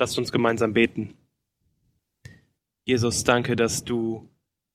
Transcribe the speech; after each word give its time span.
Lasst 0.00 0.16
uns 0.16 0.32
gemeinsam 0.32 0.72
beten. 0.72 1.12
Jesus, 2.86 3.22
danke, 3.22 3.54
dass 3.54 3.84
du 3.84 4.30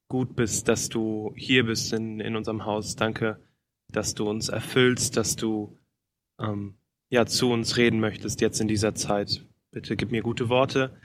gut 0.07 0.35
bist, 0.35 0.67
dass 0.67 0.87
du 0.87 1.33
hier 1.35 1.65
bist 1.65 1.91
in, 1.93 2.19
in 2.19 2.35
unserem 2.35 2.65
Haus. 2.65 2.95
Danke, 2.95 3.39
dass 3.87 4.13
du 4.13 4.29
uns 4.29 4.49
erfüllst, 4.49 5.17
dass 5.17 5.35
du 5.35 5.79
ähm, 6.39 6.75
ja 7.09 7.25
zu 7.25 7.49
uns 7.51 7.75
reden 7.75 7.99
möchtest 7.99 8.39
jetzt 8.39 8.61
in 8.61 8.67
dieser 8.67 8.93
Zeit. 8.93 9.43
Bitte 9.71 9.95
gib 9.95 10.11
mir 10.11 10.21
gute 10.21 10.47
Worte. 10.49 10.95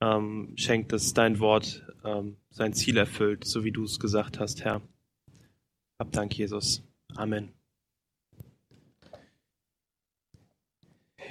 Ähm, 0.00 0.54
schenk, 0.56 0.88
dass 0.88 1.12
dein 1.12 1.38
Wort 1.38 1.84
ähm, 2.04 2.38
sein 2.48 2.72
Ziel 2.72 2.96
erfüllt, 2.96 3.44
so 3.44 3.64
wie 3.64 3.72
du 3.72 3.84
es 3.84 4.00
gesagt 4.00 4.40
hast, 4.40 4.64
Herr. 4.64 4.80
Hab 5.98 6.10
Dank, 6.12 6.38
Jesus. 6.38 6.82
Amen. 7.16 7.57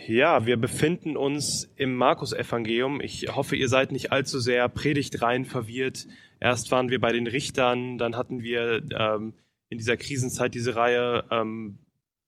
Ja, 0.07 0.45
wir 0.45 0.55
befinden 0.55 1.17
uns 1.17 1.69
im 1.75 1.93
Markus-Evangelium. 1.95 3.01
Ich 3.01 3.27
hoffe, 3.35 3.57
ihr 3.57 3.67
seid 3.67 3.91
nicht 3.91 4.13
allzu 4.13 4.39
sehr 4.39 4.69
predigtrein 4.69 5.43
verwirrt. 5.43 6.07
Erst 6.39 6.71
waren 6.71 6.89
wir 6.89 7.01
bei 7.01 7.11
den 7.11 7.27
Richtern, 7.27 7.97
dann 7.97 8.15
hatten 8.15 8.41
wir 8.41 8.83
ähm, 8.97 9.33
in 9.67 9.77
dieser 9.77 9.97
Krisenzeit 9.97 10.53
diese 10.53 10.77
Reihe 10.77 11.25
ähm, 11.29 11.79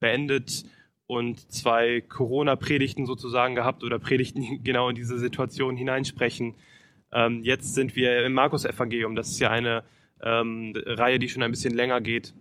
beendet 0.01 0.65
und 1.07 1.53
zwei 1.53 2.01
Corona-Predigten 2.01 3.05
sozusagen 3.05 3.55
gehabt 3.55 3.85
oder 3.85 3.97
Predigten, 3.97 4.61
genau 4.63 4.89
in 4.89 4.95
diese 4.95 5.17
Situation 5.17 5.77
hineinsprechen. 5.77 6.55
Ähm, 7.13 7.45
jetzt 7.45 7.75
sind 7.75 7.95
wir 7.95 8.25
im 8.25 8.33
Markus-Evangelium. 8.33 9.15
Das 9.15 9.29
ist 9.29 9.39
ja 9.39 9.51
eine 9.51 9.85
ähm, 10.21 10.73
Reihe, 10.75 11.17
die 11.17 11.29
schon 11.29 11.43
ein 11.43 11.51
bisschen 11.51 11.75
länger 11.75 12.01
geht. 12.01 12.33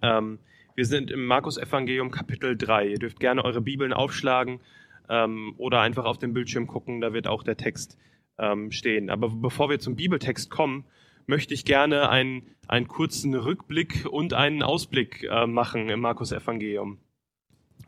Ähm, 0.00 0.38
wir 0.76 0.84
sind 0.84 1.10
im 1.10 1.24
Markus-Evangelium 1.24 2.10
Kapitel 2.10 2.54
3. 2.54 2.88
Ihr 2.88 2.98
dürft 2.98 3.18
gerne 3.18 3.44
eure 3.44 3.62
Bibeln 3.62 3.94
aufschlagen 3.94 4.60
ähm, 5.08 5.54
oder 5.56 5.80
einfach 5.80 6.04
auf 6.04 6.18
den 6.18 6.34
Bildschirm 6.34 6.66
gucken, 6.66 7.00
da 7.00 7.14
wird 7.14 7.26
auch 7.26 7.42
der 7.42 7.56
Text 7.56 7.96
ähm, 8.38 8.70
stehen. 8.70 9.08
Aber 9.08 9.30
bevor 9.30 9.70
wir 9.70 9.78
zum 9.78 9.96
Bibeltext 9.96 10.50
kommen, 10.50 10.84
möchte 11.26 11.54
ich 11.54 11.64
gerne 11.64 12.10
einen, 12.10 12.42
einen 12.68 12.88
kurzen 12.88 13.34
Rückblick 13.34 14.06
und 14.10 14.34
einen 14.34 14.62
Ausblick 14.62 15.24
äh, 15.24 15.46
machen 15.46 15.88
im 15.88 16.00
Markus-Evangelium. 16.00 16.98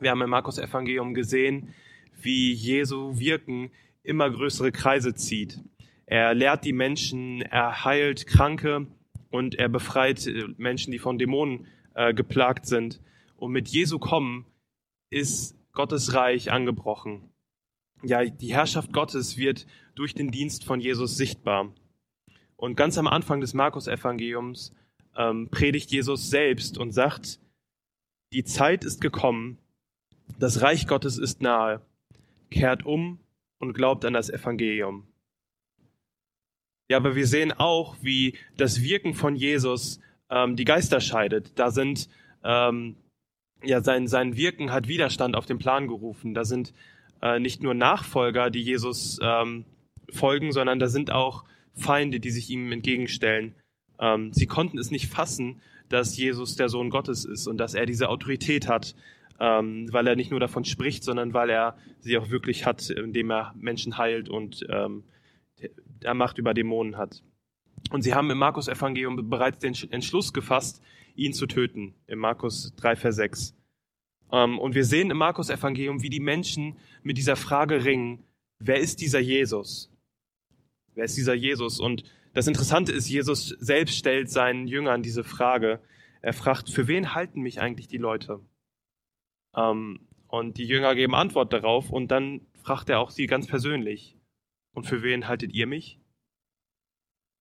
Wir 0.00 0.10
haben 0.10 0.22
im 0.22 0.30
Markus-Evangelium 0.30 1.12
gesehen, 1.12 1.74
wie 2.22 2.52
Jesu 2.52 3.18
Wirken 3.18 3.70
immer 4.02 4.30
größere 4.30 4.72
Kreise 4.72 5.14
zieht. 5.14 5.60
Er 6.06 6.32
lehrt 6.32 6.64
die 6.64 6.72
Menschen, 6.72 7.42
er 7.42 7.84
heilt 7.84 8.26
Kranke 8.26 8.86
und 9.28 9.56
er 9.56 9.68
befreit 9.68 10.26
äh, 10.26 10.46
Menschen, 10.56 10.90
die 10.90 10.98
von 10.98 11.18
Dämonen 11.18 11.66
äh, 11.98 12.14
geplagt 12.14 12.64
sind. 12.66 13.00
Und 13.36 13.50
mit 13.50 13.68
Jesu 13.68 13.98
kommen 13.98 14.46
ist 15.10 15.56
Gottes 15.72 16.14
Reich 16.14 16.52
angebrochen. 16.52 17.28
Ja, 18.04 18.24
die 18.24 18.54
Herrschaft 18.54 18.92
Gottes 18.92 19.36
wird 19.36 19.66
durch 19.96 20.14
den 20.14 20.30
Dienst 20.30 20.64
von 20.64 20.80
Jesus 20.80 21.16
sichtbar. 21.16 21.74
Und 22.56 22.76
ganz 22.76 22.98
am 22.98 23.08
Anfang 23.08 23.40
des 23.40 23.52
Markus-Evangeliums 23.52 24.72
ähm, 25.16 25.48
predigt 25.50 25.90
Jesus 25.90 26.30
selbst 26.30 26.78
und 26.78 26.92
sagt, 26.92 27.40
die 28.32 28.44
Zeit 28.44 28.84
ist 28.84 29.00
gekommen, 29.00 29.58
das 30.38 30.62
Reich 30.62 30.86
Gottes 30.86 31.18
ist 31.18 31.42
nahe, 31.42 31.80
kehrt 32.50 32.86
um 32.86 33.18
und 33.58 33.72
glaubt 33.72 34.04
an 34.04 34.12
das 34.12 34.30
Evangelium. 34.30 35.08
Ja, 36.88 36.98
aber 36.98 37.16
wir 37.16 37.26
sehen 37.26 37.50
auch, 37.50 37.96
wie 38.02 38.38
das 38.56 38.82
Wirken 38.82 39.14
von 39.14 39.34
Jesus 39.34 39.98
ähm, 40.30 40.56
die 40.56 40.64
Geister 40.64 41.00
scheidet. 41.00 41.58
Da 41.58 41.70
sind, 41.70 42.08
ähm, 42.44 42.96
ja, 43.62 43.80
sein, 43.82 44.06
sein 44.06 44.36
Wirken 44.36 44.72
hat 44.72 44.88
Widerstand 44.88 45.36
auf 45.36 45.46
den 45.46 45.58
Plan 45.58 45.88
gerufen. 45.88 46.34
Da 46.34 46.44
sind 46.44 46.72
äh, 47.22 47.38
nicht 47.40 47.62
nur 47.62 47.74
Nachfolger, 47.74 48.50
die 48.50 48.62
Jesus 48.62 49.18
ähm, 49.22 49.64
folgen, 50.10 50.52
sondern 50.52 50.78
da 50.78 50.88
sind 50.88 51.10
auch 51.10 51.44
Feinde, 51.74 52.20
die 52.20 52.30
sich 52.30 52.50
ihm 52.50 52.70
entgegenstellen. 52.72 53.54
Ähm, 54.00 54.32
sie 54.32 54.46
konnten 54.46 54.78
es 54.78 54.90
nicht 54.90 55.08
fassen, 55.08 55.60
dass 55.88 56.16
Jesus 56.16 56.56
der 56.56 56.68
Sohn 56.68 56.90
Gottes 56.90 57.24
ist 57.24 57.46
und 57.46 57.58
dass 57.58 57.74
er 57.74 57.86
diese 57.86 58.08
Autorität 58.08 58.68
hat, 58.68 58.94
ähm, 59.40 59.92
weil 59.92 60.06
er 60.06 60.16
nicht 60.16 60.30
nur 60.30 60.40
davon 60.40 60.64
spricht, 60.64 61.04
sondern 61.04 61.32
weil 61.32 61.50
er 61.50 61.76
sie 62.00 62.18
auch 62.18 62.30
wirklich 62.30 62.66
hat, 62.66 62.90
indem 62.90 63.30
er 63.30 63.54
Menschen 63.56 63.98
heilt 63.98 64.28
und 64.28 64.66
ähm, 64.68 65.04
er 66.00 66.14
Macht 66.14 66.38
über 66.38 66.54
Dämonen 66.54 66.96
hat. 66.96 67.22
Und 67.90 68.02
sie 68.02 68.14
haben 68.14 68.30
im 68.30 68.38
Markus-Evangelium 68.38 69.28
bereits 69.28 69.58
den 69.58 69.74
Entschluss 69.90 70.32
gefasst, 70.32 70.82
ihn 71.14 71.32
zu 71.32 71.46
töten, 71.46 71.94
im 72.06 72.18
Markus 72.18 72.74
3, 72.76 72.96
Vers 72.96 73.16
6. 73.16 73.54
Ähm, 74.30 74.58
und 74.58 74.74
wir 74.74 74.84
sehen 74.84 75.10
im 75.10 75.16
Markus-Evangelium, 75.16 76.02
wie 76.02 76.10
die 76.10 76.20
Menschen 76.20 76.76
mit 77.02 77.18
dieser 77.18 77.36
Frage 77.36 77.84
ringen, 77.84 78.24
wer 78.58 78.78
ist 78.78 79.00
dieser 79.00 79.20
Jesus? 79.20 79.90
Wer 80.94 81.04
ist 81.04 81.16
dieser 81.16 81.34
Jesus? 81.34 81.80
Und 81.80 82.04
das 82.34 82.46
Interessante 82.46 82.92
ist, 82.92 83.08
Jesus 83.08 83.48
selbst 83.58 83.96
stellt 83.96 84.30
seinen 84.30 84.66
Jüngern 84.66 85.02
diese 85.02 85.24
Frage. 85.24 85.80
Er 86.20 86.32
fragt, 86.32 86.70
für 86.70 86.88
wen 86.88 87.14
halten 87.14 87.40
mich 87.40 87.60
eigentlich 87.60 87.88
die 87.88 87.98
Leute? 87.98 88.40
Ähm, 89.56 90.00
und 90.28 90.58
die 90.58 90.66
Jünger 90.66 90.94
geben 90.94 91.14
Antwort 91.14 91.52
darauf 91.52 91.90
und 91.90 92.10
dann 92.10 92.42
fragt 92.62 92.90
er 92.90 93.00
auch 93.00 93.10
sie 93.10 93.26
ganz 93.26 93.46
persönlich, 93.46 94.16
und 94.74 94.84
für 94.84 95.02
wen 95.02 95.26
haltet 95.26 95.52
ihr 95.54 95.66
mich? 95.66 95.98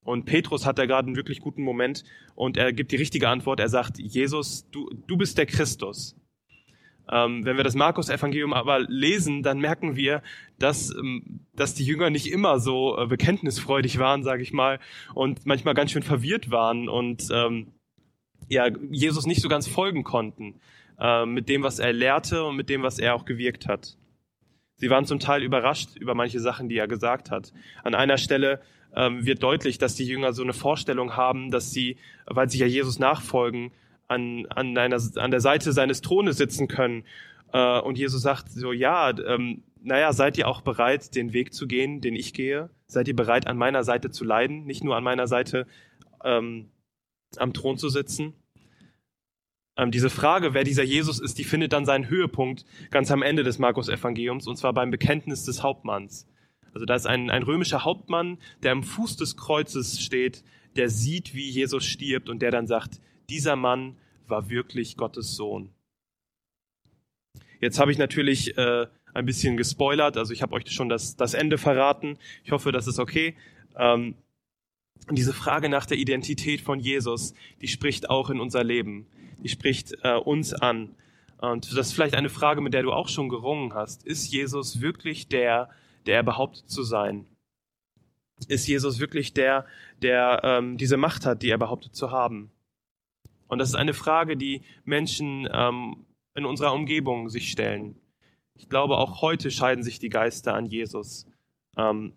Und 0.07 0.23
Petrus 0.23 0.65
hat 0.65 0.77
da 0.77 0.85
gerade 0.85 1.07
einen 1.07 1.17
wirklich 1.17 1.41
guten 1.41 1.63
Moment 1.63 2.05
und 2.33 2.55
er 2.55 2.71
gibt 2.71 2.93
die 2.93 2.95
richtige 2.95 3.27
Antwort. 3.27 3.59
Er 3.59 3.67
sagt, 3.67 3.99
Jesus, 3.99 4.65
du, 4.71 4.89
du 5.05 5.17
bist 5.17 5.37
der 5.37 5.45
Christus. 5.45 6.15
Ähm, 7.11 7.43
wenn 7.43 7.57
wir 7.57 7.65
das 7.65 7.75
Markus-Evangelium 7.75 8.53
aber 8.53 8.79
lesen, 8.79 9.43
dann 9.43 9.59
merken 9.59 9.97
wir, 9.97 10.23
dass, 10.59 10.95
ähm, 10.95 11.41
dass 11.53 11.73
die 11.73 11.83
Jünger 11.83 12.09
nicht 12.09 12.31
immer 12.31 12.61
so 12.61 12.97
äh, 12.97 13.05
bekenntnisfreudig 13.05 13.99
waren, 13.99 14.23
sage 14.23 14.43
ich 14.43 14.53
mal, 14.53 14.79
und 15.13 15.45
manchmal 15.45 15.73
ganz 15.73 15.91
schön 15.91 16.03
verwirrt 16.03 16.51
waren 16.51 16.87
und 16.87 17.27
ähm, 17.29 17.73
ja, 18.47 18.69
Jesus 18.89 19.25
nicht 19.25 19.41
so 19.41 19.49
ganz 19.49 19.67
folgen 19.67 20.05
konnten 20.05 20.61
äh, 21.01 21.25
mit 21.25 21.49
dem, 21.49 21.63
was 21.63 21.79
er 21.79 21.91
lehrte 21.91 22.45
und 22.45 22.55
mit 22.55 22.69
dem, 22.69 22.81
was 22.81 22.97
er 22.97 23.13
auch 23.13 23.25
gewirkt 23.25 23.67
hat. 23.67 23.97
Sie 24.77 24.89
waren 24.89 25.03
zum 25.03 25.19
Teil 25.19 25.43
überrascht 25.43 25.97
über 25.97 26.15
manche 26.15 26.39
Sachen, 26.39 26.69
die 26.69 26.77
er 26.77 26.87
gesagt 26.87 27.29
hat. 27.29 27.51
An 27.83 27.93
einer 27.93 28.17
Stelle 28.17 28.61
ähm, 28.97 29.27
wird 29.27 29.43
deutlich, 29.43 29.77
dass 29.77 29.93
die 29.93 30.05
Jünger 30.05 30.33
so 30.33 30.41
eine 30.41 30.53
Vorstellung 30.53 31.15
haben, 31.15 31.51
dass 31.51 31.71
sie, 31.71 31.97
weil 32.25 32.49
sie 32.49 32.57
ja 32.57 32.65
Jesus 32.65 32.97
nachfolgen, 32.97 33.71
an, 34.07 34.47
an, 34.47 34.75
einer, 34.75 34.97
an 35.17 35.31
der 35.31 35.39
Seite 35.39 35.71
seines 35.71 36.01
Thrones 36.01 36.37
sitzen 36.37 36.67
können. 36.67 37.03
Äh, 37.53 37.79
und 37.79 37.97
Jesus 37.99 38.23
sagt 38.23 38.49
so, 38.49 38.73
ja, 38.73 39.11
ähm, 39.19 39.63
naja, 39.83 40.13
seid 40.13 40.37
ihr 40.39 40.47
auch 40.47 40.61
bereit, 40.61 41.15
den 41.15 41.31
Weg 41.31 41.53
zu 41.53 41.67
gehen, 41.67 42.01
den 42.01 42.15
ich 42.15 42.33
gehe? 42.33 42.71
Seid 42.87 43.07
ihr 43.07 43.15
bereit, 43.15 43.45
an 43.45 43.57
meiner 43.57 43.83
Seite 43.83 44.09
zu 44.09 44.25
leiden, 44.25 44.65
nicht 44.65 44.83
nur 44.83 44.95
an 44.95 45.03
meiner 45.03 45.27
Seite 45.27 45.67
ähm, 46.23 46.71
am 47.37 47.53
Thron 47.53 47.77
zu 47.77 47.89
sitzen? 47.89 48.33
Ähm, 49.77 49.91
diese 49.91 50.09
Frage, 50.09 50.55
wer 50.55 50.63
dieser 50.63 50.83
Jesus 50.83 51.19
ist, 51.19 51.37
die 51.37 51.43
findet 51.43 51.71
dann 51.71 51.85
seinen 51.85 52.09
Höhepunkt 52.09 52.65
ganz 52.89 53.11
am 53.11 53.21
Ende 53.21 53.43
des 53.43 53.59
Markus-Evangeliums, 53.59 54.47
und 54.47 54.55
zwar 54.55 54.73
beim 54.73 54.89
Bekenntnis 54.89 55.43
des 55.43 55.61
Hauptmanns. 55.61 56.27
Also 56.73 56.85
da 56.85 56.95
ist 56.95 57.07
ein, 57.07 57.29
ein 57.29 57.43
römischer 57.43 57.83
Hauptmann, 57.83 58.37
der 58.63 58.71
am 58.71 58.83
Fuß 58.83 59.17
des 59.17 59.37
Kreuzes 59.37 60.01
steht, 60.01 60.43
der 60.75 60.89
sieht, 60.89 61.33
wie 61.33 61.49
Jesus 61.49 61.85
stirbt 61.85 62.29
und 62.29 62.41
der 62.41 62.51
dann 62.51 62.67
sagt, 62.67 62.99
dieser 63.29 63.55
Mann 63.55 63.97
war 64.27 64.49
wirklich 64.49 64.97
Gottes 64.97 65.35
Sohn. 65.35 65.69
Jetzt 67.59 67.79
habe 67.79 67.91
ich 67.91 67.97
natürlich 67.97 68.57
äh, 68.57 68.87
ein 69.13 69.25
bisschen 69.25 69.57
gespoilert, 69.57 70.17
also 70.17 70.31
ich 70.31 70.41
habe 70.41 70.53
euch 70.53 70.69
schon 70.71 70.89
das, 70.89 71.15
das 71.15 71.33
Ende 71.33 71.57
verraten. 71.57 72.17
Ich 72.43 72.51
hoffe, 72.51 72.71
das 72.71 72.87
ist 72.87 72.99
okay. 72.99 73.35
Ähm, 73.75 74.15
diese 75.11 75.33
Frage 75.33 75.69
nach 75.69 75.85
der 75.85 75.97
Identität 75.97 76.61
von 76.61 76.79
Jesus, 76.79 77.33
die 77.61 77.67
spricht 77.67 78.09
auch 78.09 78.29
in 78.29 78.39
unser 78.39 78.63
Leben. 78.63 79.07
Die 79.39 79.49
spricht 79.49 79.93
äh, 80.03 80.15
uns 80.15 80.53
an. 80.53 80.95
Und 81.37 81.71
das 81.71 81.87
ist 81.87 81.93
vielleicht 81.93 82.15
eine 82.15 82.29
Frage, 82.29 82.61
mit 82.61 82.73
der 82.73 82.83
du 82.83 82.91
auch 82.91 83.09
schon 83.09 83.29
gerungen 83.29 83.73
hast. 83.73 84.05
Ist 84.05 84.31
Jesus 84.31 84.81
wirklich 84.81 85.27
der, 85.27 85.69
der 86.07 86.17
er 86.17 86.23
behauptet 86.23 86.69
zu 86.69 86.83
sein? 86.83 87.25
Ist 88.47 88.67
Jesus 88.67 88.99
wirklich 88.99 89.33
der, 89.33 89.65
der 90.01 90.41
ähm, 90.43 90.77
diese 90.77 90.97
Macht 90.97 91.25
hat, 91.25 91.41
die 91.41 91.49
er 91.49 91.57
behauptet 91.57 91.95
zu 91.95 92.11
haben? 92.11 92.51
Und 93.47 93.59
das 93.59 93.69
ist 93.69 93.75
eine 93.75 93.93
Frage, 93.93 94.37
die 94.37 94.61
Menschen 94.85 95.47
ähm, 95.51 96.05
in 96.35 96.45
unserer 96.45 96.73
Umgebung 96.73 97.29
sich 97.29 97.51
stellen. 97.51 97.95
Ich 98.53 98.69
glaube, 98.69 98.97
auch 98.97 99.21
heute 99.21 99.51
scheiden 99.51 99.83
sich 99.83 99.99
die 99.99 100.09
Geister 100.09 100.53
an 100.53 100.65
Jesus. 100.65 101.27
Ähm, 101.77 102.13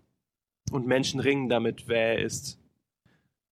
und 0.70 0.86
Menschen 0.86 1.20
ringen 1.20 1.48
damit, 1.48 1.88
wer 1.88 2.18
er 2.18 2.24
ist. 2.24 2.58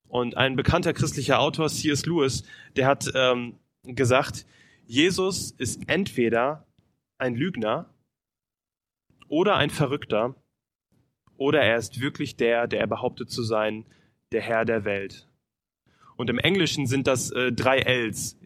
Und 0.08 0.36
ein 0.36 0.56
bekannter 0.56 0.92
christlicher 0.92 1.40
Autor, 1.40 1.68
C.S. 1.68 2.06
Lewis, 2.06 2.44
der 2.76 2.86
hat 2.86 3.10
ähm, 3.14 3.58
gesagt, 3.84 4.46
Jesus 4.86 5.50
ist 5.52 5.88
entweder 5.88 6.66
ein 7.18 7.34
Lügner 7.34 7.86
oder 9.28 9.56
ein 9.56 9.70
Verrückter, 9.70 10.34
oder 11.36 11.62
er 11.62 11.76
ist 11.76 12.00
wirklich 12.00 12.36
der, 12.36 12.66
der 12.66 12.80
er 12.80 12.86
behauptet 12.86 13.30
zu 13.30 13.42
sein, 13.42 13.86
der 14.32 14.40
Herr 14.40 14.64
der 14.64 14.84
Welt. 14.84 15.28
Und 16.16 16.30
im 16.30 16.38
Englischen 16.38 16.86
sind 16.86 17.06
das 17.06 17.30
äh, 17.30 17.52
drei 17.52 17.78
Ls. 17.78 18.38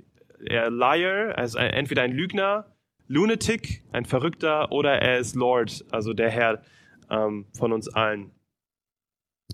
Er 0.44 0.70
Liar, 0.70 1.38
also 1.38 1.58
entweder 1.58 2.02
ein 2.02 2.12
Lügner, 2.12 2.66
Lunatic, 3.08 3.82
ein 3.92 4.04
Verrückter, 4.04 4.72
oder 4.72 5.00
er 5.00 5.18
ist 5.18 5.34
Lord, 5.34 5.84
also 5.90 6.12
der 6.12 6.30
Herr, 6.30 6.62
ähm, 7.10 7.46
von 7.56 7.72
uns 7.72 7.88
allen. 7.88 8.30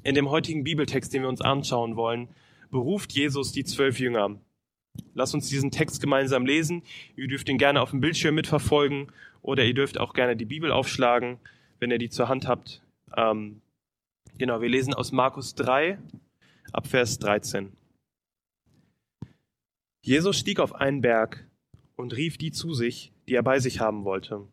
In 0.02 0.14
dem 0.14 0.30
heutigen 0.30 0.64
Bibeltext, 0.64 1.12
den 1.12 1.22
wir 1.22 1.28
uns 1.28 1.40
anschauen 1.40 1.96
wollen, 1.96 2.28
beruft 2.70 3.12
Jesus 3.12 3.52
die 3.52 3.64
zwölf 3.64 3.98
Jünger. 3.98 4.40
Lass 5.18 5.34
uns 5.34 5.48
diesen 5.48 5.72
Text 5.72 6.00
gemeinsam 6.00 6.46
lesen. 6.46 6.84
Ihr 7.16 7.26
dürft 7.26 7.48
ihn 7.48 7.58
gerne 7.58 7.82
auf 7.82 7.90
dem 7.90 7.98
Bildschirm 7.98 8.36
mitverfolgen 8.36 9.10
oder 9.42 9.64
ihr 9.64 9.74
dürft 9.74 9.98
auch 9.98 10.14
gerne 10.14 10.36
die 10.36 10.44
Bibel 10.44 10.70
aufschlagen, 10.70 11.40
wenn 11.80 11.90
ihr 11.90 11.98
die 11.98 12.08
zur 12.08 12.28
Hand 12.28 12.46
habt. 12.46 12.82
Ähm, 13.16 13.60
genau, 14.38 14.60
wir 14.60 14.68
lesen 14.68 14.94
aus 14.94 15.10
Markus 15.10 15.56
3 15.56 15.98
ab 16.72 16.86
Vers 16.86 17.18
13. 17.18 17.72
Jesus 20.04 20.38
stieg 20.38 20.60
auf 20.60 20.72
einen 20.72 21.00
Berg 21.00 21.48
und 21.96 22.16
rief 22.16 22.38
die 22.38 22.52
zu 22.52 22.72
sich, 22.72 23.10
die 23.26 23.34
er 23.34 23.42
bei 23.42 23.58
sich 23.58 23.80
haben 23.80 24.04
wollte. 24.04 24.46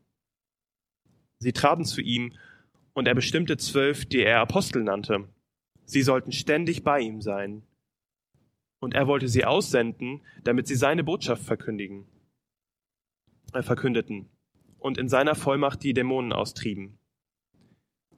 Sie 1.44 1.53
traten 1.53 1.85
zu 1.85 2.01
ihm, 2.01 2.33
und 2.95 3.07
er 3.07 3.13
bestimmte 3.13 3.57
zwölf, 3.57 4.06
die 4.06 4.21
er 4.21 4.39
Apostel 4.39 4.81
nannte. 4.81 5.27
Sie 5.85 6.01
sollten 6.01 6.31
ständig 6.31 6.83
bei 6.83 7.01
ihm 7.01 7.21
sein. 7.21 7.62
Und 8.80 8.94
er 8.94 9.07
wollte 9.07 9.27
sie 9.27 9.45
aussenden, 9.45 10.22
damit 10.44 10.68
sie 10.68 10.75
seine 10.75 11.04
Botschaft 11.04 11.44
verkündigen, 11.44 12.06
äh, 13.54 13.62
verkündeten 13.62 14.30
und 14.80 14.98
in 14.98 15.10
seiner 15.10 15.36
Vollmacht 15.36 15.83
die 15.83 15.94
Dämonen 15.94 16.33
austrieben. 16.33 16.98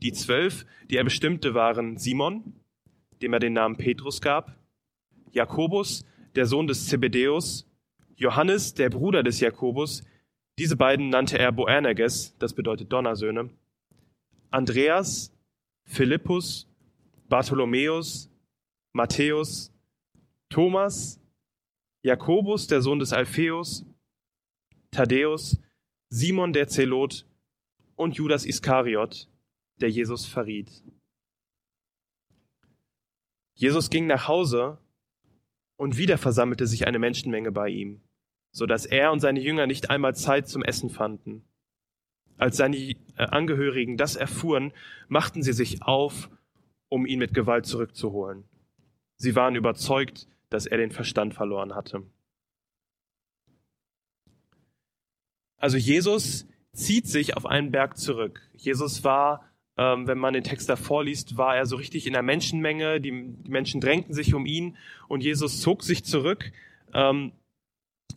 Die 0.01 0.12
zwölf, 0.12 0.65
die 0.89 0.98
er 0.98 1.04
bestimmte, 1.04 1.54
waren 1.54 1.98
Simon, 1.98 2.54
dem 3.21 3.33
er 3.33 3.39
den 3.39 3.54
Namen 3.54 3.77
Petrus 3.77 4.21
gab, 4.21 4.57
Jakobus, 5.31 6.06
der 6.36 6.45
Sohn 6.45 6.68
des 6.68 6.88
Zebedäus, 6.88 7.68
Johannes, 8.15 8.74
der 8.74 8.89
Bruder 8.89 9.24
des 9.24 9.39
Jakobus, 9.39 10.04
diese 10.59 10.75
beiden 10.75 11.09
nannte 11.09 11.38
er 11.38 11.51
Boanerges, 11.51 12.36
das 12.39 12.54
bedeutet 12.54 12.92
Donnersöhne, 12.92 13.50
Andreas, 14.50 15.31
Philippus, 15.83 16.68
Bartholomäus, 17.30 18.30
Matthäus, 18.94 19.71
Thomas, 20.49 21.19
Jakobus, 22.03 22.67
der 22.67 22.81
Sohn 22.81 22.99
des 22.99 23.13
Alpheus, 23.13 23.85
Thaddäus, 24.91 25.61
Simon 26.09 26.53
der 26.53 26.67
Zelot 26.67 27.25
und 27.95 28.15
Judas 28.15 28.45
Iskariot, 28.45 29.29
der 29.81 29.89
Jesus 29.89 30.25
verriet. 30.25 30.83
Jesus 33.55 33.89
ging 33.89 34.07
nach 34.07 34.27
Hause 34.27 34.77
und 35.77 35.97
wieder 35.97 36.17
versammelte 36.17 36.67
sich 36.67 36.88
eine 36.88 36.99
Menschenmenge 36.99 37.51
bei 37.51 37.69
ihm, 37.69 38.01
so 38.51 38.65
dass 38.65 38.85
er 38.85 39.11
und 39.11 39.19
seine 39.19 39.39
Jünger 39.39 39.67
nicht 39.67 39.89
einmal 39.89 40.15
Zeit 40.15 40.47
zum 40.47 40.63
Essen 40.63 40.89
fanden. 40.89 41.44
Als 42.38 42.57
seine 42.57 42.77
äh, 42.77 42.95
Angehörigen 43.15 43.97
das 43.97 44.15
erfuhren, 44.15 44.73
machten 45.07 45.41
sie 45.41 45.53
sich 45.53 45.81
auf, 45.81 46.29
um 46.88 47.05
ihn 47.05 47.19
mit 47.19 47.33
Gewalt 47.33 47.65
zurückzuholen. 47.65 48.44
Sie 49.17 49.35
waren 49.35 49.55
überzeugt, 49.55 50.27
dass 50.49 50.65
er 50.65 50.77
den 50.77 50.91
Verstand 50.91 51.33
verloren 51.33 51.75
hatte. 51.75 52.03
Also 55.57 55.77
Jesus 55.77 56.47
zieht 56.73 57.07
sich 57.07 57.35
auf 57.35 57.45
einen 57.45 57.71
Berg 57.71 57.97
zurück. 57.97 58.41
Jesus 58.53 59.03
war, 59.03 59.49
ähm, 59.77 60.07
wenn 60.07 60.17
man 60.17 60.33
den 60.33 60.44
Text 60.44 60.69
davor 60.69 61.03
liest, 61.03 61.38
war 61.38 61.55
er 61.55 61.65
so 61.65 61.75
richtig 61.75 62.05
in 62.05 62.13
der 62.13 62.21
Menschenmenge. 62.21 63.01
Die, 63.01 63.11
die 63.11 63.49
Menschen 63.49 63.81
drängten 63.81 64.13
sich 64.13 64.33
um 64.33 64.45
ihn 64.45 64.77
und 65.07 65.23
Jesus 65.23 65.61
zog 65.61 65.83
sich 65.83 66.05
zurück 66.05 66.51
ähm, 66.94 67.31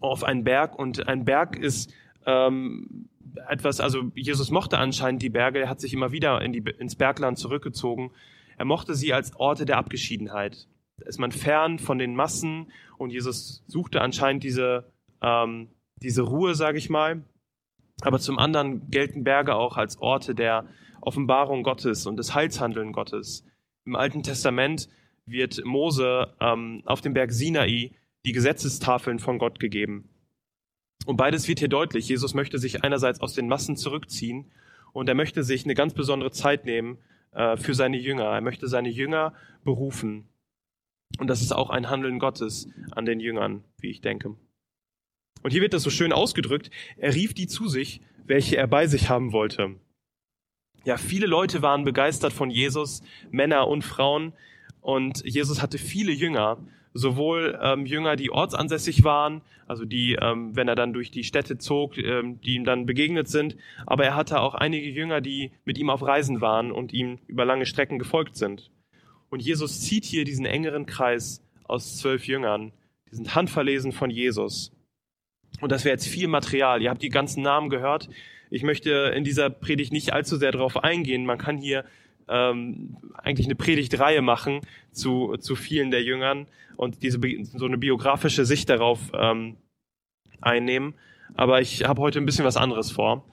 auf 0.01 0.25
einen 0.25 0.45
Berg. 0.45 0.79
Und 0.79 1.09
ein 1.09 1.25
Berg 1.25 1.57
ist 1.57 1.93
ähm, 2.27 3.09
etwas, 3.49 3.81
also 3.81 4.11
Jesus 4.15 4.51
mochte 4.51 4.79
anscheinend 4.79 5.23
die 5.23 5.31
Berge. 5.31 5.61
Er 5.61 5.69
hat 5.69 5.81
sich 5.81 5.93
immer 5.93 6.13
wieder 6.13 6.43
in 6.43 6.53
die, 6.53 6.63
ins 6.79 6.97
Bergland 6.97 7.39
zurückgezogen. 7.39 8.11
Er 8.59 8.67
mochte 8.67 8.95
sie 8.95 9.13
als 9.15 9.35
Orte 9.37 9.65
der 9.65 9.79
Abgeschiedenheit. 9.79 10.69
Ist 11.03 11.19
man 11.19 11.33
fern 11.33 11.79
von 11.79 11.99
den 11.99 12.15
Massen 12.15 12.71
und 12.99 13.11
Jesus 13.11 13.65
suchte 13.67 14.01
anscheinend 14.01 14.45
diese, 14.45 14.93
ähm, 15.23 15.69
diese 15.97 16.23
Ruhe, 16.23 16.55
sage 16.55 16.79
ich 16.79 16.91
mal. 16.91 17.25
Aber 18.03 18.19
zum 18.19 18.39
anderen 18.39 18.91
gelten 18.91 19.25
Berge 19.25 19.55
auch 19.55 19.77
als 19.77 19.99
Orte 20.01 20.35
der 20.35 20.67
Offenbarung 21.01 21.63
Gottes 21.63 22.07
und 22.07 22.17
des 22.17 22.35
Heilshandeln 22.35 22.93
Gottes. 22.93 23.45
Im 23.85 23.97
Alten 23.97 24.23
Testament 24.23 24.89
wird 25.27 25.65
Mose 25.65 26.35
ähm, 26.41 26.83
auf 26.87 27.01
dem 27.01 27.15
Berg 27.15 27.33
Sinai 27.33 27.93
die 28.25 28.33
Gesetzestafeln 28.33 29.19
von 29.19 29.39
Gott 29.39 29.61
gegeben. 29.61 30.09
Und 31.07 31.17
beides 31.17 31.49
wird 31.49 31.61
hier 31.61 31.69
deutlich. 31.69 32.09
Jesus 32.09 32.35
möchte 32.35 32.59
sich 32.59 32.85
einerseits 32.85 33.21
aus 33.21 33.35
den 33.35 33.49
Massen 33.49 33.77
zurückziehen 33.77 34.51
und 34.93 35.09
er 35.09 35.15
möchte 35.15 35.43
sich 35.43 35.65
eine 35.65 35.75
ganz 35.75 35.95
besondere 35.95 36.31
Zeit 36.31 36.65
nehmen 36.65 36.99
äh, 37.33 37.57
für 37.57 37.75
seine 37.75 37.97
Jünger. 37.97 38.25
Er 38.25 38.41
möchte 38.41 38.69
seine 38.69 38.91
Jünger 38.91 39.35
berufen. 39.65 40.29
Und 41.19 41.29
das 41.29 41.43
ist 41.43 41.53
auch 41.53 41.71
ein 41.71 41.91
Handeln 41.91 42.19
Gottes 42.19 42.69
an 42.93 43.05
den 43.05 43.21
Jüngern, 43.21 43.65
wie 43.79 43.91
ich 43.91 44.01
denke. 44.01 44.37
Und 45.43 45.51
hier 45.51 45.63
wird 45.63 45.73
das 45.73 45.83
so 45.83 45.91
schön 45.91 46.13
ausgedrückt. 46.13 46.71
Er 46.97 47.15
rief 47.15 47.35
die 47.35 47.47
zu 47.47 47.69
sich, 47.69 48.01
welche 48.27 48.57
er 48.57 48.67
bei 48.67 48.87
sich 48.87 49.09
haben 49.09 49.33
wollte. 49.33 49.77
Ja, 50.85 50.97
viele 50.97 51.27
Leute 51.27 51.63
waren 51.63 51.85
begeistert 51.85 52.33
von 52.33 52.51
Jesus, 52.51 53.03
Männer 53.31 53.69
und 53.69 53.83
Frauen. 53.83 54.33
Und 54.81 55.23
Jesus 55.25 55.61
hatte 55.61 55.79
viele 55.79 56.13
Jünger, 56.13 56.59
sowohl 56.95 57.59
ähm, 57.63 57.87
Jünger, 57.87 58.17
die 58.17 58.31
ortsansässig 58.31 59.05
waren, 59.05 59.43
also 59.67 59.85
die, 59.85 60.17
ähm, 60.21 60.57
wenn 60.57 60.69
er 60.69 60.75
dann 60.75 60.93
durch 60.93 61.11
die 61.11 61.25
Städte 61.25 61.59
zog, 61.59 61.99
ähm, 61.99 62.41
die 62.41 62.55
ihm 62.55 62.65
dann 62.65 62.87
begegnet 62.87 63.29
sind, 63.29 63.57
aber 63.87 64.05
er 64.05 64.17
hatte 64.17 64.41
auch 64.41 64.55
einige 64.55 64.89
Jünger, 64.89 65.21
die 65.21 65.53
mit 65.65 65.79
ihm 65.79 65.91
auf 65.91 66.03
Reisen 66.03 66.41
waren 66.41 66.73
und 66.73 66.93
ihm 66.93 67.19
über 67.27 67.45
lange 67.45 67.67
Strecken 67.67 67.99
gefolgt 67.99 68.37
sind. 68.37 68.71
Und 69.31 69.41
Jesus 69.41 69.81
zieht 69.81 70.05
hier 70.05 70.25
diesen 70.25 70.45
engeren 70.45 70.87
Kreis 70.87 71.43
aus 71.65 71.99
zwölf 71.99 72.27
Jüngern. 72.27 72.73
Die 73.11 73.17
sind 73.17 73.35
handverlesen 73.35 73.93
von 73.93 74.11
Jesus. 74.11 74.73
Und 75.61 75.73
das 75.73 75.85
wäre 75.85 75.95
jetzt 75.95 76.09
viel 76.09 76.29
Material. 76.29 76.83
Ihr 76.83 76.91
habt 76.91 77.03
die 77.03 77.09
ganzen 77.09 77.43
Namen 77.43 77.71
gehört. 77.71 78.09
Ich 78.51 78.63
möchte 78.63 79.13
in 79.15 79.25
dieser 79.25 79.51
Predigt 79.51 79.93
nicht 79.93 80.13
allzu 80.13 80.37
sehr 80.37 80.53
darauf 80.53 80.83
eingehen. 80.83 81.25
Man 81.25 81.39
kann 81.39 81.57
hier 81.57 81.85
ähm, 82.29 82.97
eigentlich 83.15 83.47
eine 83.47 83.55
Predigtreihe 83.55 84.23
machen 84.23 84.61
zu, 84.93 85.37
zu 85.39 85.55
vielen 85.55 85.91
der 85.91 86.03
Jüngern 86.03 86.47
und 86.77 87.03
diese 87.03 87.21
so 87.57 87.67
eine 87.67 87.79
biografische 87.79 88.45
Sicht 88.45 88.69
darauf 88.69 89.13
ähm, 89.15 89.57
einnehmen. 90.41 90.95
Aber 91.35 91.61
ich 91.61 91.85
habe 91.85 92.01
heute 92.01 92.19
ein 92.19 92.27
bisschen 92.27 92.45
was 92.45 92.57
anderes 92.57 92.91
vor. 92.91 93.25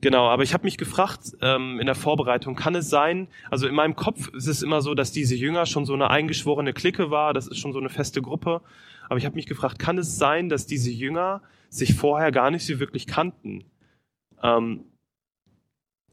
Genau, 0.00 0.28
aber 0.28 0.44
ich 0.44 0.54
habe 0.54 0.64
mich 0.64 0.78
gefragt 0.78 1.36
ähm, 1.40 1.80
in 1.80 1.86
der 1.86 1.96
Vorbereitung, 1.96 2.54
kann 2.54 2.76
es 2.76 2.88
sein, 2.88 3.26
also 3.50 3.66
in 3.66 3.74
meinem 3.74 3.96
Kopf 3.96 4.28
ist 4.32 4.46
es 4.46 4.62
immer 4.62 4.80
so, 4.80 4.94
dass 4.94 5.10
diese 5.10 5.34
Jünger 5.34 5.66
schon 5.66 5.86
so 5.86 5.94
eine 5.94 6.10
eingeschworene 6.10 6.72
Clique 6.72 7.10
war, 7.10 7.34
das 7.34 7.48
ist 7.48 7.58
schon 7.58 7.72
so 7.72 7.80
eine 7.80 7.88
feste 7.88 8.22
Gruppe, 8.22 8.62
aber 9.08 9.18
ich 9.18 9.24
habe 9.24 9.34
mich 9.34 9.46
gefragt, 9.46 9.80
kann 9.80 9.98
es 9.98 10.16
sein, 10.16 10.48
dass 10.48 10.66
diese 10.66 10.90
Jünger 10.90 11.42
sich 11.68 11.94
vorher 11.94 12.30
gar 12.30 12.50
nicht 12.52 12.64
so 12.64 12.78
wirklich 12.78 13.08
kannten? 13.08 13.64
Ähm, 14.40 14.84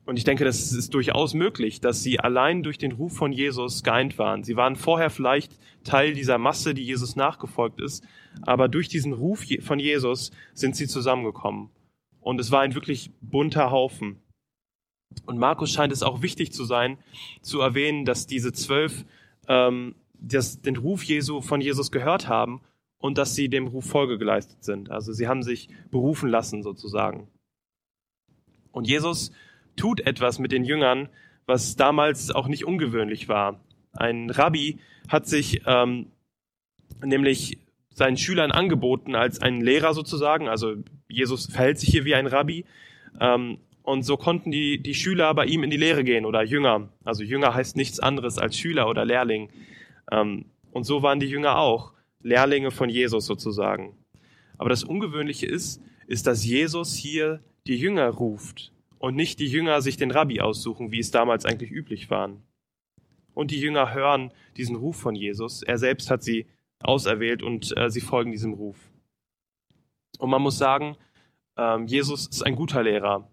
und 0.05 0.17
ich 0.17 0.23
denke, 0.23 0.45
das 0.45 0.71
ist 0.71 0.93
durchaus 0.93 1.33
möglich, 1.33 1.79
dass 1.79 2.03
sie 2.03 2.19
allein 2.19 2.63
durch 2.63 2.77
den 2.77 2.91
Ruf 2.91 3.15
von 3.15 3.31
Jesus 3.31 3.83
geeint 3.83 4.19
waren. 4.19 4.43
Sie 4.43 4.55
waren 4.55 4.75
vorher 4.75 5.09
vielleicht 5.09 5.57
Teil 5.83 6.13
dieser 6.13 6.37
Masse, 6.37 6.75
die 6.75 6.83
Jesus 6.83 7.15
nachgefolgt 7.15 7.81
ist, 7.81 8.03
aber 8.43 8.67
durch 8.67 8.87
diesen 8.87 9.13
Ruf 9.13 9.45
von 9.61 9.79
Jesus 9.79 10.31
sind 10.53 10.75
sie 10.75 10.87
zusammengekommen. 10.87 11.69
Und 12.25 12.39
es 12.39 12.49
war 12.49 12.61
ein 12.61 12.73
wirklich 12.73 13.11
bunter 13.21 13.69
Haufen. 13.69 14.19
Und 15.27 15.37
Markus 15.37 15.71
scheint 15.71 15.93
es 15.93 16.01
auch 16.01 16.23
wichtig 16.23 16.51
zu 16.51 16.65
sein, 16.65 16.97
zu 17.43 17.61
erwähnen, 17.61 18.03
dass 18.03 18.25
diese 18.25 18.51
zwölf 18.51 19.05
ähm, 19.47 19.93
das, 20.13 20.59
den 20.59 20.75
Ruf 20.75 21.03
Jesu 21.03 21.41
von 21.41 21.61
Jesus 21.61 21.91
gehört 21.91 22.27
haben 22.27 22.61
und 22.97 23.19
dass 23.19 23.35
sie 23.35 23.47
dem 23.47 23.67
Ruf 23.67 23.85
Folge 23.85 24.17
geleistet 24.17 24.63
sind. 24.63 24.89
Also 24.89 25.13
sie 25.13 25.27
haben 25.27 25.43
sich 25.43 25.69
berufen 25.91 26.27
lassen 26.27 26.63
sozusagen. 26.63 27.27
Und 28.71 28.87
Jesus 28.87 29.31
tut 29.75 29.99
etwas 29.99 30.39
mit 30.39 30.51
den 30.51 30.65
Jüngern, 30.65 31.09
was 31.45 31.75
damals 31.75 32.31
auch 32.31 32.47
nicht 32.47 32.65
ungewöhnlich 32.65 33.29
war. 33.29 33.59
Ein 33.91 34.31
Rabbi 34.31 34.79
hat 35.09 35.27
sich 35.27 35.61
ähm, 35.67 36.07
nämlich 37.03 37.59
seinen 37.95 38.17
Schülern 38.17 38.51
angeboten 38.51 39.15
als 39.15 39.41
ein 39.41 39.61
Lehrer 39.61 39.93
sozusagen. 39.93 40.49
Also 40.49 40.75
Jesus 41.07 41.45
verhält 41.47 41.79
sich 41.79 41.89
hier 41.89 42.03
wie 42.03 42.13
ein 42.13 42.27
Rabbi. 42.27 42.65
Ähm, 43.21 43.59
und 43.83 44.03
so 44.03 44.17
konnten 44.17 44.51
die, 44.51 44.83
die 44.83 44.93
Schüler 44.93 45.33
bei 45.33 45.45
ihm 45.45 45.63
in 45.63 45.69
die 45.69 45.77
Lehre 45.77 46.03
gehen 46.03 46.25
oder 46.25 46.43
Jünger. 46.43 46.89
Also 47.05 47.23
Jünger 47.23 47.53
heißt 47.53 47.77
nichts 47.77 48.01
anderes 48.01 48.37
als 48.37 48.57
Schüler 48.57 48.89
oder 48.89 49.05
Lehrling. 49.05 49.49
Ähm, 50.11 50.45
und 50.71 50.83
so 50.83 51.03
waren 51.03 51.21
die 51.21 51.27
Jünger 51.27 51.57
auch 51.57 51.93
Lehrlinge 52.21 52.71
von 52.71 52.89
Jesus 52.89 53.25
sozusagen. 53.25 53.95
Aber 54.57 54.69
das 54.69 54.83
Ungewöhnliche 54.83 55.45
ist, 55.45 55.81
ist, 56.05 56.27
dass 56.27 56.45
Jesus 56.45 56.95
hier 56.95 57.41
die 57.65 57.77
Jünger 57.77 58.09
ruft 58.09 58.73
und 58.99 59.15
nicht 59.15 59.39
die 59.39 59.47
Jünger 59.47 59.81
sich 59.81 59.95
den 59.95 60.11
Rabbi 60.11 60.41
aussuchen, 60.41 60.91
wie 60.91 60.99
es 60.99 61.11
damals 61.11 61.45
eigentlich 61.45 61.71
üblich 61.71 62.09
waren. 62.09 62.43
Und 63.33 63.51
die 63.51 63.59
Jünger 63.59 63.93
hören 63.93 64.31
diesen 64.57 64.75
Ruf 64.75 64.97
von 64.97 65.15
Jesus. 65.15 65.63
Er 65.63 65.77
selbst 65.77 66.11
hat 66.11 66.23
sie 66.23 66.45
auserwählt 66.83 67.43
und 67.43 67.75
äh, 67.77 67.89
sie 67.89 68.01
folgen 68.01 68.31
diesem 68.31 68.53
Ruf. 68.53 68.77
Und 70.19 70.29
man 70.29 70.41
muss 70.41 70.57
sagen, 70.57 70.97
ähm, 71.57 71.87
Jesus 71.87 72.27
ist 72.27 72.45
ein 72.45 72.55
guter 72.55 72.83
Lehrer. 72.83 73.29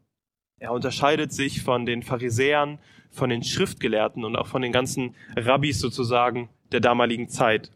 Er 0.59 0.73
unterscheidet 0.73 1.33
sich 1.33 1.63
von 1.63 1.87
den 1.87 2.03
Pharisäern, 2.03 2.79
von 3.11 3.31
den 3.31 3.43
Schriftgelehrten 3.43 4.25
und 4.25 4.37
auch 4.37 4.47
von 4.47 4.63
den 4.63 4.73
ganzen 4.73 5.15
Rabbis 5.37 5.81
sozusagen 5.81 6.49
der 6.71 6.81
damaligen 6.81 7.29
Zeit. 7.29 7.71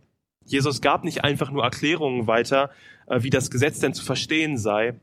Jesus 0.44 0.80
gab 0.80 1.04
nicht 1.04 1.24
einfach 1.24 1.50
nur 1.50 1.64
Erklärungen 1.64 2.26
weiter, 2.26 2.70
äh, 3.06 3.22
wie 3.22 3.30
das 3.30 3.50
Gesetz 3.50 3.80
denn 3.80 3.94
zu 3.94 4.04
verstehen 4.04 4.56
sei. 4.56 5.00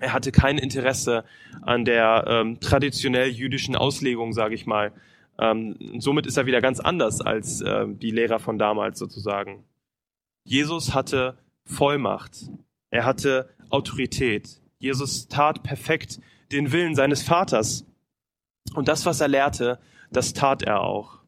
Er 0.00 0.12
hatte 0.12 0.32
kein 0.32 0.58
Interesse 0.58 1.24
an 1.62 1.84
der 1.84 2.24
ähm, 2.26 2.60
traditionell 2.60 3.28
jüdischen 3.28 3.76
Auslegung, 3.76 4.32
sage 4.32 4.54
ich 4.54 4.66
mal. 4.66 4.92
Ähm, 5.38 5.76
somit 5.98 6.26
ist 6.26 6.36
er 6.36 6.46
wieder 6.46 6.60
ganz 6.60 6.80
anders 6.80 7.20
als 7.20 7.60
äh, 7.60 7.86
die 7.88 8.10
Lehrer 8.10 8.38
von 8.38 8.58
damals 8.58 8.98
sozusagen. 8.98 9.64
Jesus 10.44 10.94
hatte 10.94 11.38
Vollmacht. 11.64 12.50
Er 12.90 13.04
hatte 13.04 13.48
Autorität. 13.70 14.60
Jesus 14.78 15.28
tat 15.28 15.62
perfekt 15.62 16.20
den 16.50 16.72
Willen 16.72 16.94
seines 16.94 17.22
Vaters. 17.22 17.86
Und 18.74 18.88
das, 18.88 19.06
was 19.06 19.20
er 19.20 19.28
lehrte, 19.28 19.78
das 20.10 20.34
tat 20.34 20.62
er 20.62 20.82
auch. 20.82 21.22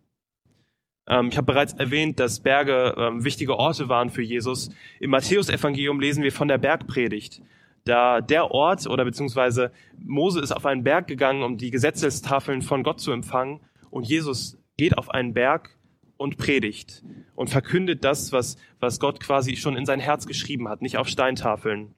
Ähm, 1.08 1.28
ich 1.28 1.36
habe 1.36 1.46
bereits 1.46 1.72
erwähnt, 1.74 2.20
dass 2.20 2.40
Berge 2.40 2.94
ähm, 2.96 3.24
wichtige 3.24 3.56
Orte 3.56 3.88
waren 3.88 4.10
für 4.10 4.22
Jesus. 4.22 4.70
Im 5.00 5.10
Matthäusevangelium 5.10 6.00
lesen 6.00 6.22
wir 6.22 6.32
von 6.32 6.48
der 6.48 6.58
Bergpredigt. 6.58 7.42
Da 7.84 8.20
der 8.20 8.50
Ort 8.50 8.86
oder 8.86 9.04
beziehungsweise 9.04 9.70
Mose 9.98 10.40
ist 10.40 10.52
auf 10.52 10.64
einen 10.64 10.84
Berg 10.84 11.06
gegangen, 11.06 11.42
um 11.42 11.58
die 11.58 11.70
Gesetzestafeln 11.70 12.62
von 12.62 12.82
Gott 12.82 13.00
zu 13.00 13.12
empfangen. 13.12 13.60
Und 13.94 14.08
Jesus 14.08 14.58
geht 14.76 14.98
auf 14.98 15.08
einen 15.10 15.34
Berg 15.34 15.70
und 16.16 16.36
predigt 16.36 17.04
und 17.36 17.48
verkündet 17.48 18.02
das, 18.02 18.32
was, 18.32 18.56
was 18.80 18.98
Gott 18.98 19.20
quasi 19.20 19.54
schon 19.54 19.76
in 19.76 19.86
sein 19.86 20.00
Herz 20.00 20.26
geschrieben 20.26 20.68
hat, 20.68 20.82
nicht 20.82 20.96
auf 20.96 21.06
Steintafeln. 21.06 21.94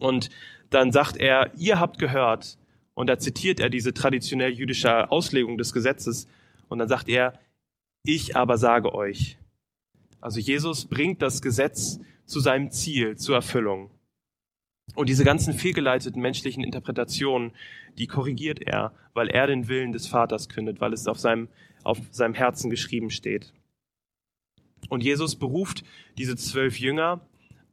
Und 0.00 0.30
dann 0.70 0.90
sagt 0.90 1.18
er, 1.18 1.52
ihr 1.58 1.78
habt 1.78 1.98
gehört, 1.98 2.56
und 2.94 3.08
da 3.08 3.18
zitiert 3.18 3.60
er 3.60 3.68
diese 3.68 3.92
traditionell 3.92 4.50
jüdische 4.50 5.10
Auslegung 5.10 5.58
des 5.58 5.74
Gesetzes, 5.74 6.26
und 6.70 6.78
dann 6.78 6.88
sagt 6.88 7.10
er, 7.10 7.38
ich 8.02 8.34
aber 8.34 8.56
sage 8.56 8.94
euch. 8.94 9.36
Also 10.22 10.40
Jesus 10.40 10.86
bringt 10.86 11.20
das 11.20 11.42
Gesetz 11.42 12.00
zu 12.24 12.40
seinem 12.40 12.70
Ziel, 12.70 13.18
zur 13.18 13.34
Erfüllung. 13.34 13.90
Und 14.94 15.08
diese 15.08 15.24
ganzen 15.24 15.54
fehlgeleiteten 15.54 16.20
menschlichen 16.20 16.62
Interpretationen, 16.62 17.52
die 17.98 18.06
korrigiert 18.06 18.60
er, 18.60 18.92
weil 19.14 19.28
er 19.28 19.46
den 19.46 19.68
Willen 19.68 19.92
des 19.92 20.06
Vaters 20.06 20.48
kündet, 20.48 20.80
weil 20.80 20.92
es 20.92 21.06
auf 21.06 21.18
seinem, 21.18 21.48
auf 21.82 21.98
seinem 22.10 22.34
Herzen 22.34 22.70
geschrieben 22.70 23.10
steht. 23.10 23.52
Und 24.88 25.02
Jesus 25.02 25.36
beruft 25.36 25.84
diese 26.18 26.36
zwölf 26.36 26.78
Jünger, 26.78 27.20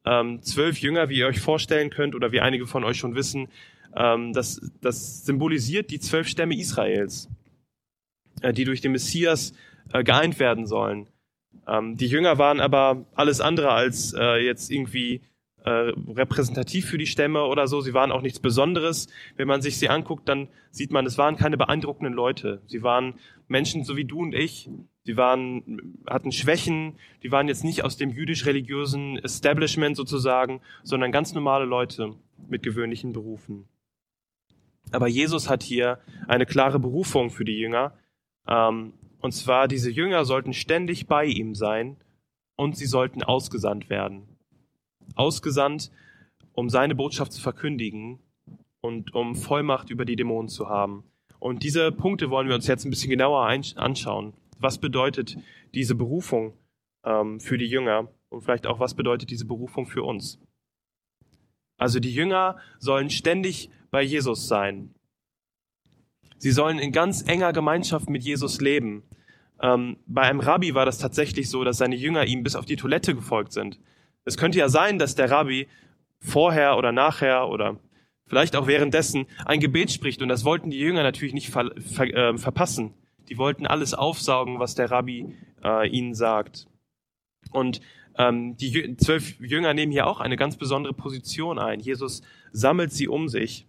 ähm, 0.06 0.42
zwölf 0.42 0.80
Jünger, 0.80 1.10
wie 1.10 1.18
ihr 1.18 1.28
euch 1.28 1.40
vorstellen 1.40 1.90
könnt 1.90 2.16
oder 2.16 2.32
wie 2.32 2.40
einige 2.40 2.68
von 2.68 2.84
euch 2.84 2.98
schon 2.98 3.16
wissen, 3.16 3.50
ähm, 3.96 4.34
das, 4.34 4.62
das 4.82 5.26
symbolisiert 5.26 5.92
die 5.92 6.00
zwölf 6.00 6.28
Stämme 6.28 6.58
Israels, 6.58 7.30
äh, 8.42 8.54
die 8.54 8.64
durch 8.64 8.82
den 8.82 8.92
Messias 8.92 9.54
äh, 9.92 10.04
geeint 10.04 10.40
werden 10.40 10.68
sollen. 10.68 11.08
Ähm, 11.68 11.98
die 11.98 12.08
Jünger 12.08 12.38
waren 12.38 12.60
aber 12.60 13.06
alles 13.16 13.42
andere 13.42 13.72
als 13.72 14.14
äh, 14.14 14.38
jetzt 14.46 14.72
irgendwie 14.72 15.22
äh, 15.66 15.92
repräsentativ 16.08 16.86
für 16.86 16.98
die 16.98 17.06
Stämme 17.06 17.44
oder 17.46 17.68
so. 17.68 17.82
Sie 17.82 17.94
waren 17.94 18.12
auch 18.12 18.22
nichts 18.22 18.40
Besonderes. 18.40 19.08
Wenn 19.36 19.48
man 19.48 19.62
sich 19.62 19.78
sie 19.78 19.90
anguckt, 19.90 20.28
dann 20.30 20.48
sieht 20.72 20.92
man, 20.92 21.06
es 21.06 21.18
waren 21.18 21.36
keine 21.36 21.58
beeindruckenden 21.58 22.14
Leute. 22.14 22.62
Sie 22.68 22.84
waren 22.84 23.16
Menschen 23.48 23.84
so 23.84 23.98
wie 23.98 24.06
du 24.06 24.20
und 24.20 24.34
ich. 24.34 24.70
Sie 25.04 25.18
waren, 25.18 26.02
hatten 26.08 26.32
Schwächen. 26.32 26.96
Die 27.24 27.32
waren 27.32 27.48
jetzt 27.48 27.64
nicht 27.64 27.84
aus 27.84 27.98
dem 27.98 28.12
jüdisch-religiösen 28.12 29.18
Establishment 29.18 29.98
sozusagen, 29.98 30.62
sondern 30.84 31.12
ganz 31.12 31.34
normale 31.34 31.66
Leute 31.66 32.16
mit 32.48 32.64
gewöhnlichen 32.64 33.14
Berufen. 33.14 33.68
Aber 34.92 35.08
Jesus 35.08 35.50
hat 35.50 35.64
hier 35.64 36.00
eine 36.28 36.46
klare 36.46 36.80
Berufung 36.80 37.30
für 37.30 37.46
die 37.46 37.58
Jünger. 37.58 37.94
Ähm, 38.48 38.94
und 39.22 39.34
zwar, 39.34 39.68
diese 39.68 39.92
Jünger 39.92 40.26
sollten 40.26 40.54
ständig 40.54 41.08
bei 41.08 41.26
ihm 41.26 41.54
sein 41.54 41.98
und 42.56 42.78
sie 42.78 42.86
sollten 42.86 43.24
ausgesandt 43.24 43.90
werden. 43.90 44.24
Ausgesandt, 45.16 45.92
um 46.54 46.70
seine 46.70 46.96
Botschaft 46.96 47.32
zu 47.32 47.42
verkündigen 47.42 48.20
und 48.82 49.14
um 49.14 49.36
Vollmacht 49.36 49.90
über 49.90 50.06
die 50.06 50.16
Dämonen 50.16 50.50
zu 50.50 50.70
haben. 50.70 51.04
Und 51.40 51.64
diese 51.64 51.92
Punkte 51.92 52.30
wollen 52.30 52.48
wir 52.48 52.56
uns 52.56 52.68
jetzt 52.68 52.86
ein 52.86 52.90
bisschen 52.90 53.10
genauer 53.10 53.48
anschauen. 53.48 54.34
Was 54.60 54.78
bedeutet 54.78 55.38
diese 55.74 55.96
Berufung 55.96 56.54
ähm, 57.06 57.40
für 57.40 57.58
die 57.58 57.68
Jünger 57.68 58.10
und 58.30 58.42
vielleicht 58.42 58.68
auch, 58.68 58.80
was 58.80 58.94
bedeutet 58.94 59.30
diese 59.30 59.46
Berufung 59.46 59.86
für 59.86 60.04
uns? 60.04 60.40
Also 61.78 62.00
die 62.00 62.14
Jünger 62.14 62.58
sollen 62.78 63.10
ständig 63.10 63.70
bei 63.90 64.04
Jesus 64.04 64.48
sein. 64.48 64.94
Sie 66.38 66.52
sollen 66.52 66.78
in 66.78 66.92
ganz 66.92 67.22
enger 67.22 67.54
Gemeinschaft 67.54 68.10
mit 68.10 68.24
Jesus 68.24 68.62
leben. 68.62 69.04
Ähm, 69.62 69.98
bei 70.06 70.22
einem 70.22 70.40
Rabbi 70.40 70.74
war 70.74 70.86
das 70.86 70.98
tatsächlich 70.98 71.50
so, 71.50 71.64
dass 71.64 71.78
seine 71.78 71.96
Jünger 71.96 72.26
ihm 72.26 72.44
bis 72.44 72.56
auf 72.56 72.66
die 72.66 72.76
Toilette 72.76 73.16
gefolgt 73.16 73.54
sind. 73.54 73.80
Es 74.30 74.38
könnte 74.38 74.60
ja 74.60 74.70
sein, 74.70 75.00
dass 75.00 75.16
der 75.16 75.32
Rabbi 75.32 75.68
vorher 76.20 76.78
oder 76.78 76.92
nachher 76.92 77.50
oder 77.50 77.80
vielleicht 78.28 78.56
auch 78.56 78.68
währenddessen 78.68 79.26
ein 79.46 79.60
Gebet 79.60 79.92
spricht 79.92 80.22
und 80.22 80.30
das 80.30 80.46
wollten 80.46 80.70
die 80.70 80.78
Jünger 80.78 81.02
natürlich 81.02 81.34
nicht 81.34 81.50
ver 81.50 81.72
ver 81.80 82.06
äh, 82.06 82.38
verpassen. 82.38 82.94
Die 83.28 83.40
wollten 83.40 83.66
alles 83.66 83.96
aufsaugen, 83.96 84.60
was 84.60 84.76
der 84.76 84.92
Rabbi 84.92 85.36
äh, 85.64 85.90
ihnen 85.90 86.14
sagt. 86.14 86.68
Und 87.52 87.82
ähm, 88.18 88.56
die 88.56 88.98
zwölf 88.98 89.40
Jünger 89.40 89.74
nehmen 89.74 89.92
hier 89.92 90.06
auch 90.06 90.20
eine 90.20 90.38
ganz 90.38 90.58
besondere 90.58 90.94
Position 90.94 91.58
ein. 91.58 91.80
Jesus 91.80 92.22
sammelt 92.52 92.92
sie 92.92 93.08
um 93.08 93.30
sich 93.30 93.66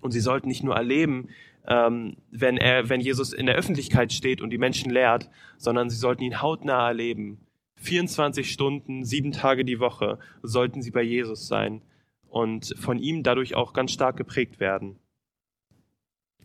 und 0.00 0.12
sie 0.12 0.20
sollten 0.20 0.46
nicht 0.46 0.62
nur 0.62 0.76
erleben, 0.76 1.28
ähm, 1.66 2.18
wenn 2.30 2.56
er, 2.56 2.88
wenn 2.88 3.00
Jesus 3.00 3.32
in 3.32 3.46
der 3.46 3.56
Öffentlichkeit 3.56 4.12
steht 4.12 4.40
und 4.40 4.50
die 4.50 4.58
Menschen 4.58 4.92
lehrt, 4.92 5.28
sondern 5.58 5.90
sie 5.90 5.96
sollten 5.96 6.22
ihn 6.22 6.40
hautnah 6.40 6.86
erleben. 6.86 7.45
24 7.76 8.50
Stunden, 8.50 9.04
sieben 9.04 9.32
Tage 9.32 9.64
die 9.64 9.80
Woche 9.80 10.18
sollten 10.42 10.82
sie 10.82 10.90
bei 10.90 11.02
Jesus 11.02 11.46
sein 11.46 11.82
und 12.28 12.74
von 12.78 12.98
ihm 12.98 13.22
dadurch 13.22 13.54
auch 13.54 13.72
ganz 13.72 13.92
stark 13.92 14.16
geprägt 14.16 14.60
werden. 14.60 14.98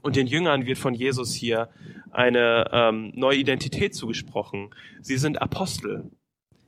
Und 0.02 0.16
den 0.16 0.28
Jüngern 0.28 0.66
wird 0.66 0.78
von 0.78 0.94
Jesus 0.94 1.34
hier 1.34 1.70
eine 2.12 2.70
ähm, 2.72 3.12
neue 3.16 3.38
Identität 3.38 3.94
zugesprochen. 3.94 4.74
Sie 5.02 5.18
sind 5.18 5.42
Apostel. 5.42 6.10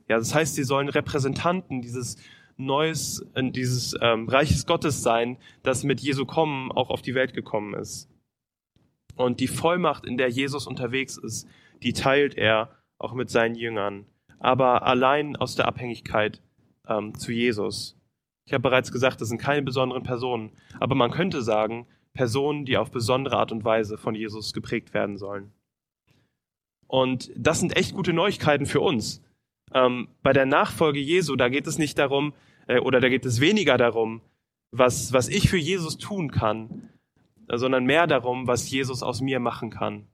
Ja, 0.08 0.18
das 0.18 0.34
heißt, 0.34 0.54
sie 0.54 0.64
sollen 0.64 0.88
Repräsentanten 0.88 1.82
dieses 1.82 2.16
Neues, 2.56 3.26
äh, 3.34 3.50
dieses 3.50 3.94
ähm, 4.00 4.28
Reiches 4.28 4.66
Gottes 4.66 5.02
sein, 5.02 5.38
das 5.62 5.82
mit 5.82 6.00
Jesu 6.00 6.24
Kommen 6.26 6.70
auch 6.70 6.90
auf 6.90 7.02
die 7.02 7.14
Welt 7.14 7.34
gekommen 7.34 7.74
ist. 7.74 8.08
Und 9.16 9.40
die 9.40 9.48
Vollmacht, 9.48 10.04
in 10.04 10.16
der 10.16 10.28
Jesus 10.28 10.66
unterwegs 10.66 11.16
ist, 11.16 11.48
die 11.82 11.92
teilt 11.92 12.36
er 12.36 12.70
auch 12.98 13.14
mit 13.14 13.30
seinen 13.30 13.54
Jüngern, 13.54 14.06
aber 14.38 14.86
allein 14.86 15.36
aus 15.36 15.56
der 15.56 15.66
Abhängigkeit 15.66 16.42
ähm, 16.88 17.14
zu 17.18 17.32
Jesus. 17.32 17.96
Ich 18.46 18.52
habe 18.52 18.62
bereits 18.62 18.92
gesagt, 18.92 19.20
das 19.20 19.28
sind 19.28 19.38
keine 19.38 19.62
besonderen 19.62 20.02
Personen, 20.02 20.52
aber 20.80 20.94
man 20.94 21.10
könnte 21.10 21.42
sagen, 21.42 21.86
Personen, 22.12 22.64
die 22.64 22.76
auf 22.76 22.90
besondere 22.90 23.36
Art 23.36 23.52
und 23.52 23.64
Weise 23.64 23.98
von 23.98 24.14
Jesus 24.14 24.52
geprägt 24.52 24.94
werden 24.94 25.16
sollen. 25.16 25.52
Und 26.86 27.30
das 27.36 27.60
sind 27.60 27.76
echt 27.76 27.94
gute 27.94 28.12
Neuigkeiten 28.12 28.66
für 28.66 28.80
uns. 28.80 29.22
Ähm, 29.72 30.08
bei 30.22 30.32
der 30.32 30.46
Nachfolge 30.46 31.00
Jesu, 31.00 31.34
da 31.34 31.48
geht 31.48 31.66
es 31.66 31.78
nicht 31.78 31.98
darum, 31.98 32.34
äh, 32.68 32.78
oder 32.78 33.00
da 33.00 33.08
geht 33.08 33.26
es 33.26 33.40
weniger 33.40 33.76
darum, 33.76 34.20
was, 34.70 35.12
was 35.12 35.28
ich 35.28 35.48
für 35.48 35.56
Jesus 35.56 35.98
tun 35.98 36.30
kann, 36.30 36.88
sondern 37.52 37.84
mehr 37.84 38.06
darum, 38.06 38.46
was 38.46 38.70
Jesus 38.70 39.02
aus 39.02 39.20
mir 39.20 39.40
machen 39.40 39.70
kann. 39.70 40.06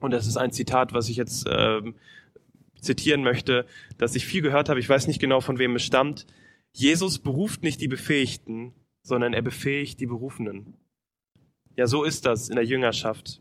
Und 0.00 0.10
das 0.10 0.26
ist 0.26 0.36
ein 0.36 0.52
Zitat, 0.52 0.92
was 0.92 1.08
ich 1.08 1.16
jetzt 1.16 1.46
äh, 1.46 1.80
zitieren 2.80 3.22
möchte, 3.22 3.66
das 3.98 4.14
ich 4.14 4.26
viel 4.26 4.42
gehört 4.42 4.68
habe. 4.68 4.80
Ich 4.80 4.88
weiß 4.88 5.06
nicht 5.06 5.20
genau, 5.20 5.40
von 5.40 5.58
wem 5.58 5.76
es 5.76 5.82
stammt. 5.82 6.26
Jesus 6.72 7.18
beruft 7.18 7.62
nicht 7.62 7.80
die 7.80 7.88
Befähigten, 7.88 8.74
sondern 9.02 9.32
er 9.32 9.42
befähigt 9.42 10.00
die 10.00 10.06
Berufenen. 10.06 10.74
Ja, 11.76 11.86
so 11.86 12.04
ist 12.04 12.26
das 12.26 12.48
in 12.48 12.56
der 12.56 12.64
Jüngerschaft. 12.64 13.40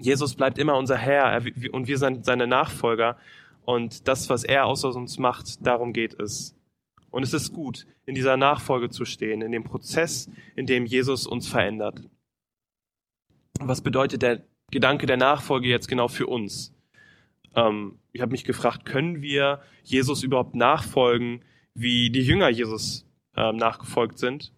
Jesus 0.00 0.34
bleibt 0.34 0.58
immer 0.58 0.76
unser 0.76 0.96
Herr 0.96 1.42
und 1.72 1.88
wir 1.88 1.98
sind 1.98 2.24
seine 2.24 2.46
Nachfolger. 2.46 3.16
Und 3.64 4.08
das, 4.08 4.30
was 4.30 4.44
er 4.44 4.66
aus 4.66 4.84
uns 4.84 5.18
macht, 5.18 5.66
darum 5.66 5.92
geht 5.92 6.18
es. 6.18 6.56
Und 7.10 7.22
es 7.22 7.34
ist 7.34 7.52
gut, 7.52 7.86
in 8.06 8.14
dieser 8.14 8.36
Nachfolge 8.36 8.90
zu 8.90 9.04
stehen, 9.04 9.42
in 9.42 9.52
dem 9.52 9.64
Prozess, 9.64 10.30
in 10.56 10.66
dem 10.66 10.86
Jesus 10.86 11.26
uns 11.26 11.48
verändert. 11.48 12.08
Was 13.60 13.82
bedeutet 13.82 14.22
der 14.22 14.44
Gedanke 14.70 15.06
der 15.06 15.16
Nachfolge 15.16 15.68
jetzt 15.68 15.88
genau 15.88 16.08
für 16.08 16.26
uns? 16.26 16.74
Ähm, 17.58 17.98
ich 18.12 18.20
habe 18.20 18.32
mich 18.32 18.44
gefragt, 18.44 18.84
können 18.84 19.22
wir 19.22 19.60
Jesus 19.82 20.22
überhaupt 20.22 20.54
nachfolgen, 20.54 21.44
wie 21.74 22.10
die 22.10 22.22
Jünger 22.22 22.48
Jesus 22.48 23.06
äh, 23.36 23.52
nachgefolgt 23.52 24.18
sind? 24.18 24.52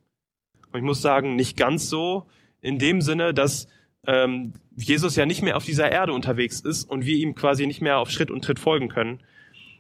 Und 0.73 0.79
ich 0.79 0.85
muss 0.85 1.03
sagen, 1.03 1.37
nicht 1.37 1.57
ganz 1.57 1.89
so, 1.89 2.27
in 2.61 2.79
dem 2.79 3.01
Sinne, 3.01 3.35
dass 3.35 3.69
ähm, 4.07 4.55
Jesus 4.77 5.17
ja 5.17 5.27
nicht 5.27 5.43
mehr 5.43 5.57
auf 5.57 5.65
dieser 5.65 5.91
Erde 5.91 6.13
unterwegs 6.13 6.61
ist 6.61 6.85
und 6.85 7.05
wir 7.07 7.17
ihm 7.17 7.35
quasi 7.35 7.67
nicht 7.67 7.83
mehr 7.83 7.99
auf 7.99 8.11
Schritt 8.11 8.31
und 8.31 8.45
Tritt 8.45 8.59
folgen 8.59 8.89
können, 8.89 9.21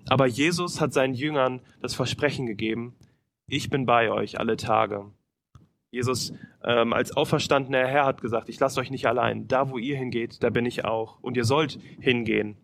aber 0.08 0.26
Jesus 0.26 0.80
hat 0.80 0.92
seinen 0.92 1.14
Jüngern 1.14 1.60
das 1.80 1.94
Versprechen 1.94 2.46
gegeben, 2.46 2.94
ich 3.46 3.68
bin 3.68 3.84
bei 3.84 4.10
euch 4.10 4.38
alle 4.38 4.56
Tage. 4.56 5.10
Jesus 5.90 6.32
ähm, 6.62 6.92
als 6.92 7.16
auferstandener 7.16 7.86
Herr 7.86 8.06
hat 8.06 8.22
gesagt, 8.22 8.48
ich 8.48 8.60
lasse 8.60 8.78
euch 8.80 8.90
nicht 8.90 9.06
allein. 9.06 9.48
Da, 9.48 9.70
wo 9.70 9.78
ihr 9.78 9.96
hingeht, 9.96 10.42
da 10.42 10.50
bin 10.50 10.66
ich 10.66 10.84
auch. 10.84 11.18
Und 11.20 11.36
ihr 11.36 11.44
sollt 11.44 11.80
hingehen. 12.00 12.56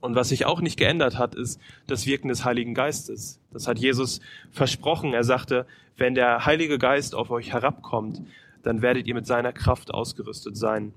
Und 0.00 0.14
was 0.14 0.28
sich 0.28 0.46
auch 0.46 0.60
nicht 0.60 0.78
geändert 0.78 1.18
hat, 1.18 1.34
ist 1.34 1.60
das 1.86 2.06
Wirken 2.06 2.28
des 2.28 2.44
Heiligen 2.44 2.74
Geistes. 2.74 3.40
Das 3.52 3.66
hat 3.66 3.78
Jesus 3.78 4.20
versprochen. 4.50 5.12
Er 5.14 5.24
sagte, 5.24 5.66
wenn 5.96 6.14
der 6.14 6.46
Heilige 6.46 6.78
Geist 6.78 7.14
auf 7.14 7.30
euch 7.30 7.52
herabkommt, 7.52 8.22
dann 8.62 8.82
werdet 8.82 9.06
ihr 9.06 9.14
mit 9.14 9.26
seiner 9.26 9.52
Kraft 9.52 9.92
ausgerüstet 9.92 10.56
sein. 10.56 10.94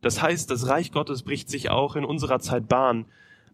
Das 0.00 0.22
heißt, 0.22 0.50
das 0.50 0.68
Reich 0.68 0.92
Gottes 0.92 1.22
bricht 1.22 1.48
sich 1.48 1.70
auch 1.70 1.96
in 1.96 2.04
unserer 2.04 2.38
Zeit 2.38 2.68
Bahn. 2.68 3.06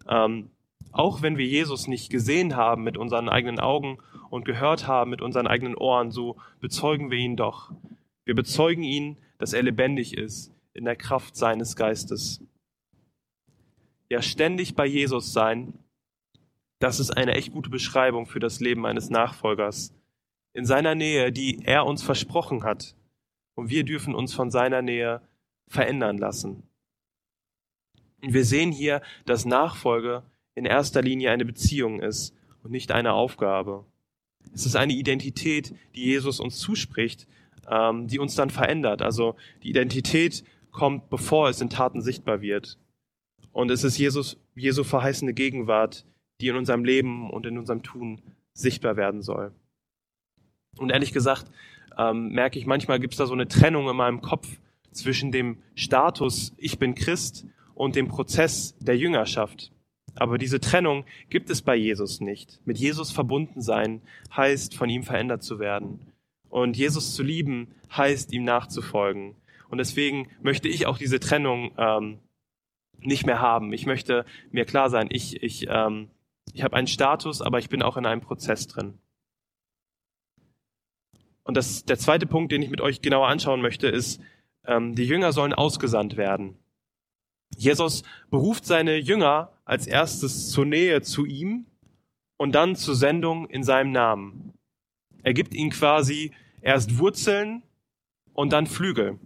Ähm, 0.07 0.49
auch 0.91 1.21
wenn 1.21 1.37
wir 1.37 1.45
Jesus 1.45 1.87
nicht 1.87 2.09
gesehen 2.09 2.55
haben 2.55 2.83
mit 2.83 2.97
unseren 2.97 3.29
eigenen 3.29 3.59
Augen 3.59 3.97
und 4.29 4.45
gehört 4.45 4.87
haben 4.87 5.09
mit 5.09 5.21
unseren 5.21 5.47
eigenen 5.47 5.75
Ohren, 5.75 6.11
so 6.11 6.37
bezeugen 6.59 7.09
wir 7.09 7.17
ihn 7.17 7.35
doch. 7.35 7.71
Wir 8.25 8.35
bezeugen 8.35 8.83
ihn, 8.83 9.17
dass 9.39 9.53
er 9.53 9.63
lebendig 9.63 10.15
ist 10.17 10.53
in 10.73 10.85
der 10.85 10.95
Kraft 10.95 11.35
seines 11.35 11.75
Geistes. 11.75 12.41
Ja, 14.09 14.21
ständig 14.21 14.75
bei 14.75 14.85
Jesus 14.85 15.33
sein, 15.33 15.73
das 16.79 16.99
ist 16.99 17.11
eine 17.11 17.35
echt 17.35 17.53
gute 17.53 17.69
Beschreibung 17.69 18.25
für 18.25 18.39
das 18.39 18.59
Leben 18.59 18.85
eines 18.85 19.09
Nachfolgers. 19.09 19.93
In 20.53 20.65
seiner 20.65 20.95
Nähe, 20.95 21.31
die 21.31 21.63
er 21.63 21.85
uns 21.85 22.03
versprochen 22.03 22.63
hat. 22.63 22.95
Und 23.55 23.69
wir 23.69 23.83
dürfen 23.83 24.13
uns 24.13 24.33
von 24.33 24.51
seiner 24.51 24.81
Nähe 24.81 25.21
verändern 25.67 26.17
lassen. 26.17 26.63
Und 28.21 28.33
wir 28.33 28.45
sehen 28.45 28.71
hier, 28.71 29.01
dass 29.25 29.45
Nachfolge 29.45 30.23
in 30.55 30.65
erster 30.65 31.01
Linie 31.01 31.31
eine 31.31 31.45
Beziehung 31.45 32.01
ist 32.01 32.35
und 32.63 32.71
nicht 32.71 32.91
eine 32.91 33.13
Aufgabe. 33.13 33.85
Es 34.53 34.65
ist 34.65 34.75
eine 34.75 34.93
Identität, 34.93 35.73
die 35.95 36.03
Jesus 36.03 36.39
uns 36.39 36.59
zuspricht, 36.59 37.27
ähm, 37.69 38.07
die 38.07 38.19
uns 38.19 38.35
dann 38.35 38.49
verändert. 38.49 39.01
Also 39.01 39.35
die 39.63 39.69
Identität 39.69 40.43
kommt, 40.71 41.09
bevor 41.09 41.49
es 41.49 41.61
in 41.61 41.69
Taten 41.69 42.01
sichtbar 42.01 42.41
wird. 42.41 42.77
Und 43.53 43.71
es 43.71 43.83
ist 43.83 43.97
Jesus, 43.97 44.37
Jesu 44.55 44.83
verheißene 44.83 45.33
Gegenwart, 45.33 46.05
die 46.41 46.47
in 46.49 46.55
unserem 46.55 46.83
Leben 46.83 47.29
und 47.29 47.45
in 47.45 47.57
unserem 47.57 47.83
Tun 47.83 48.21
sichtbar 48.53 48.97
werden 48.97 49.21
soll. 49.21 49.53
Und 50.77 50.91
ehrlich 50.91 51.13
gesagt, 51.13 51.45
ähm, 51.97 52.29
merke 52.29 52.59
ich, 52.59 52.65
manchmal 52.65 52.99
gibt 52.99 53.13
es 53.13 53.19
da 53.19 53.27
so 53.27 53.33
eine 53.33 53.47
Trennung 53.47 53.87
in 53.87 53.95
meinem 53.95 54.21
Kopf 54.21 54.59
zwischen 54.91 55.31
dem 55.31 55.57
Status, 55.75 56.53
ich 56.57 56.79
bin 56.79 56.95
Christ, 56.95 57.45
und 57.75 57.95
dem 57.95 58.07
Prozess 58.07 58.75
der 58.79 58.97
Jüngerschaft. 58.97 59.71
Aber 60.15 60.37
diese 60.37 60.59
Trennung 60.59 61.05
gibt 61.29 61.49
es 61.49 61.61
bei 61.61 61.75
Jesus 61.75 62.21
nicht. 62.21 62.59
Mit 62.65 62.77
Jesus 62.77 63.11
verbunden 63.11 63.61
sein 63.61 64.01
heißt, 64.35 64.75
von 64.75 64.89
ihm 64.89 65.03
verändert 65.03 65.43
zu 65.43 65.59
werden. 65.59 66.11
Und 66.49 66.77
Jesus 66.77 67.15
zu 67.15 67.23
lieben 67.23 67.69
heißt, 67.95 68.31
ihm 68.31 68.43
nachzufolgen. 68.43 69.35
Und 69.69 69.79
deswegen 69.79 70.27
möchte 70.41 70.67
ich 70.67 70.85
auch 70.85 70.99
diese 70.99 71.19
Trennung 71.19 71.71
ähm, 71.77 72.19
nicht 73.05 73.25
mehr 73.25 73.39
haben. 73.39 73.73
Ich 73.73 73.85
möchte 73.85 74.25
mir 74.51 74.65
klar 74.65 74.89
sein, 74.89 75.07
ich, 75.09 75.41
ich, 75.41 75.67
ähm, 75.69 76.09
ich 76.53 76.63
habe 76.63 76.75
einen 76.75 76.87
Status, 76.87 77.41
aber 77.41 77.59
ich 77.59 77.69
bin 77.69 77.81
auch 77.81 77.97
in 77.97 78.05
einem 78.05 78.21
Prozess 78.21 78.67
drin. 78.67 78.99
Und 81.43 81.57
das, 81.57 81.85
der 81.85 81.97
zweite 81.97 82.25
Punkt, 82.25 82.51
den 82.51 82.61
ich 82.61 82.69
mit 82.69 82.81
euch 82.81 83.01
genauer 83.01 83.27
anschauen 83.27 83.61
möchte, 83.61 83.87
ist, 83.87 84.21
ähm, 84.65 84.95
die 84.95 85.05
Jünger 85.05 85.33
sollen 85.33 85.53
ausgesandt 85.53 86.17
werden. 86.17 86.57
Jesus 87.57 88.03
beruft 88.29 88.65
seine 88.65 88.97
Jünger 88.97 89.51
als 89.65 89.87
erstes 89.87 90.49
zur 90.49 90.65
Nähe 90.65 91.01
zu 91.01 91.25
ihm 91.25 91.65
und 92.37 92.53
dann 92.53 92.75
zur 92.75 92.95
Sendung 92.95 93.49
in 93.49 93.63
seinem 93.63 93.91
Namen. 93.91 94.53
Er 95.21 95.33
gibt 95.33 95.53
ihnen 95.53 95.69
quasi 95.69 96.31
erst 96.61 96.97
Wurzeln 96.97 97.63
und 98.33 98.51
dann 98.51 98.67
Flügel. 98.67 99.19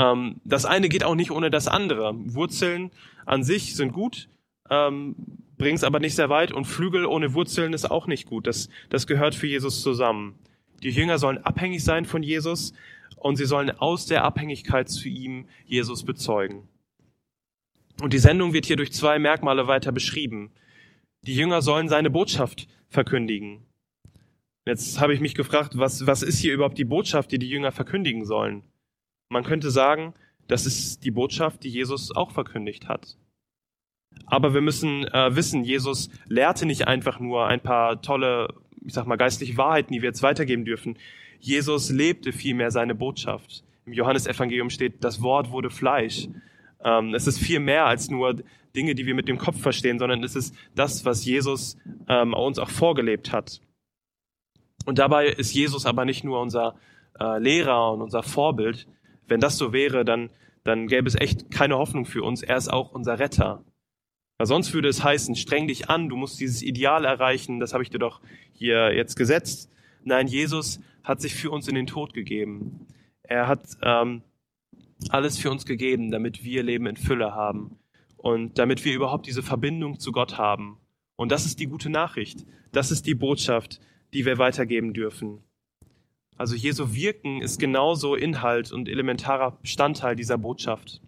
Ähm, 0.00 0.40
das 0.44 0.64
eine 0.64 0.88
geht 0.88 1.04
auch 1.04 1.14
nicht 1.14 1.30
ohne 1.30 1.50
das 1.50 1.68
andere. 1.68 2.14
Wurzeln 2.16 2.90
an 3.26 3.42
sich 3.42 3.76
sind 3.76 3.92
gut, 3.92 4.28
ähm, 4.70 5.14
es 5.58 5.84
aber 5.84 6.00
nicht 6.00 6.14
sehr 6.14 6.30
weit 6.30 6.52
und 6.52 6.64
Flügel 6.64 7.04
ohne 7.04 7.34
Wurzeln 7.34 7.74
ist 7.74 7.90
auch 7.90 8.06
nicht 8.06 8.26
gut. 8.26 8.46
Das, 8.46 8.70
das 8.88 9.06
gehört 9.06 9.34
für 9.34 9.46
Jesus 9.46 9.82
zusammen. 9.82 10.38
Die 10.82 10.88
Jünger 10.88 11.18
sollen 11.18 11.36
abhängig 11.36 11.84
sein 11.84 12.06
von 12.06 12.22
Jesus, 12.22 12.72
und 13.16 13.36
sie 13.36 13.44
sollen 13.44 13.70
aus 13.70 14.06
der 14.06 14.24
Abhängigkeit 14.24 14.88
zu 14.88 15.08
ihm 15.08 15.46
Jesus 15.66 16.04
bezeugen. 16.04 16.68
Und 18.00 18.14
die 18.14 18.18
Sendung 18.18 18.54
wird 18.54 18.64
hier 18.64 18.76
durch 18.76 18.92
zwei 18.92 19.18
Merkmale 19.18 19.66
weiter 19.66 19.92
beschrieben. 19.92 20.50
Die 21.26 21.34
Jünger 21.34 21.60
sollen 21.60 21.90
seine 21.90 22.08
Botschaft 22.08 22.66
verkündigen. 22.88 23.66
Jetzt 24.66 25.00
habe 25.00 25.12
ich 25.12 25.20
mich 25.20 25.34
gefragt, 25.34 25.76
was, 25.76 26.06
was 26.06 26.22
ist 26.22 26.38
hier 26.38 26.54
überhaupt 26.54 26.78
die 26.78 26.84
Botschaft, 26.84 27.30
die 27.30 27.38
die 27.38 27.50
Jünger 27.50 27.72
verkündigen 27.72 28.24
sollen? 28.24 28.62
Man 29.30 29.44
könnte 29.44 29.70
sagen, 29.70 30.12
das 30.48 30.66
ist 30.66 31.04
die 31.04 31.12
Botschaft, 31.12 31.62
die 31.62 31.68
Jesus 31.68 32.14
auch 32.14 32.32
verkündigt 32.32 32.88
hat. 32.88 33.16
Aber 34.26 34.54
wir 34.54 34.60
müssen 34.60 35.04
äh, 35.06 35.34
wissen, 35.36 35.62
Jesus 35.62 36.10
lehrte 36.26 36.66
nicht 36.66 36.88
einfach 36.88 37.20
nur 37.20 37.46
ein 37.46 37.60
paar 37.60 38.02
tolle, 38.02 38.52
ich 38.84 38.92
sag 38.92 39.06
mal, 39.06 39.16
geistliche 39.16 39.56
Wahrheiten, 39.56 39.92
die 39.92 40.02
wir 40.02 40.08
jetzt 40.08 40.24
weitergeben 40.24 40.64
dürfen. 40.64 40.98
Jesus 41.38 41.90
lebte 41.90 42.32
vielmehr 42.32 42.72
seine 42.72 42.96
Botschaft. 42.96 43.62
Im 43.86 43.92
Johannesevangelium 43.92 44.68
steht, 44.68 45.04
das 45.04 45.22
Wort 45.22 45.52
wurde 45.52 45.70
Fleisch. 45.70 46.28
Ähm, 46.82 47.14
es 47.14 47.28
ist 47.28 47.38
viel 47.38 47.60
mehr 47.60 47.86
als 47.86 48.10
nur 48.10 48.42
Dinge, 48.74 48.96
die 48.96 49.06
wir 49.06 49.14
mit 49.14 49.28
dem 49.28 49.38
Kopf 49.38 49.60
verstehen, 49.60 50.00
sondern 50.00 50.24
es 50.24 50.34
ist 50.34 50.54
das, 50.74 51.04
was 51.04 51.24
Jesus 51.24 51.76
ähm, 52.08 52.34
uns 52.34 52.58
auch 52.58 52.70
vorgelebt 52.70 53.32
hat. 53.32 53.60
Und 54.86 54.98
dabei 54.98 55.28
ist 55.28 55.54
Jesus 55.54 55.86
aber 55.86 56.04
nicht 56.04 56.24
nur 56.24 56.40
unser 56.40 56.74
äh, 57.18 57.38
Lehrer 57.38 57.92
und 57.92 58.02
unser 58.02 58.22
Vorbild. 58.22 58.88
Wenn 59.30 59.40
das 59.40 59.56
so 59.56 59.72
wäre, 59.72 60.04
dann, 60.04 60.28
dann 60.64 60.88
gäbe 60.88 61.06
es 61.06 61.14
echt 61.14 61.52
keine 61.52 61.78
Hoffnung 61.78 62.04
für 62.04 62.24
uns. 62.24 62.42
Er 62.42 62.56
ist 62.56 62.68
auch 62.68 62.90
unser 62.90 63.20
Retter. 63.20 63.64
Weil 64.36 64.46
sonst 64.46 64.74
würde 64.74 64.88
es 64.88 65.04
heißen, 65.04 65.36
streng 65.36 65.68
dich 65.68 65.88
an, 65.88 66.08
du 66.08 66.16
musst 66.16 66.40
dieses 66.40 66.62
Ideal 66.62 67.04
erreichen, 67.04 67.60
das 67.60 67.72
habe 67.72 67.84
ich 67.84 67.90
dir 67.90 68.00
doch 68.00 68.20
hier 68.52 68.92
jetzt 68.92 69.14
gesetzt. 69.14 69.70
Nein, 70.02 70.26
Jesus 70.26 70.80
hat 71.04 71.20
sich 71.20 71.34
für 71.34 71.50
uns 71.50 71.68
in 71.68 71.76
den 71.76 71.86
Tod 71.86 72.12
gegeben. 72.12 72.88
Er 73.22 73.46
hat 73.46 73.68
ähm, 73.82 74.22
alles 75.10 75.38
für 75.38 75.50
uns 75.50 75.64
gegeben, 75.64 76.10
damit 76.10 76.42
wir 76.42 76.64
Leben 76.64 76.86
in 76.86 76.96
Fülle 76.96 77.32
haben 77.32 77.78
und 78.16 78.58
damit 78.58 78.84
wir 78.84 78.94
überhaupt 78.94 79.26
diese 79.26 79.44
Verbindung 79.44 80.00
zu 80.00 80.10
Gott 80.10 80.38
haben. 80.38 80.78
Und 81.14 81.30
das 81.30 81.46
ist 81.46 81.60
die 81.60 81.66
gute 81.66 81.88
Nachricht. 81.88 82.44
Das 82.72 82.90
ist 82.90 83.06
die 83.06 83.14
Botschaft, 83.14 83.80
die 84.12 84.24
wir 84.24 84.38
weitergeben 84.38 84.92
dürfen. 84.92 85.44
Also 86.40 86.56
Jesu 86.56 86.94
Wirken 86.94 87.42
ist 87.42 87.58
genauso 87.58 88.14
Inhalt 88.14 88.72
und 88.72 88.88
elementarer 88.88 89.58
Bestandteil 89.60 90.16
dieser 90.16 90.38
Botschaft. 90.38 91.02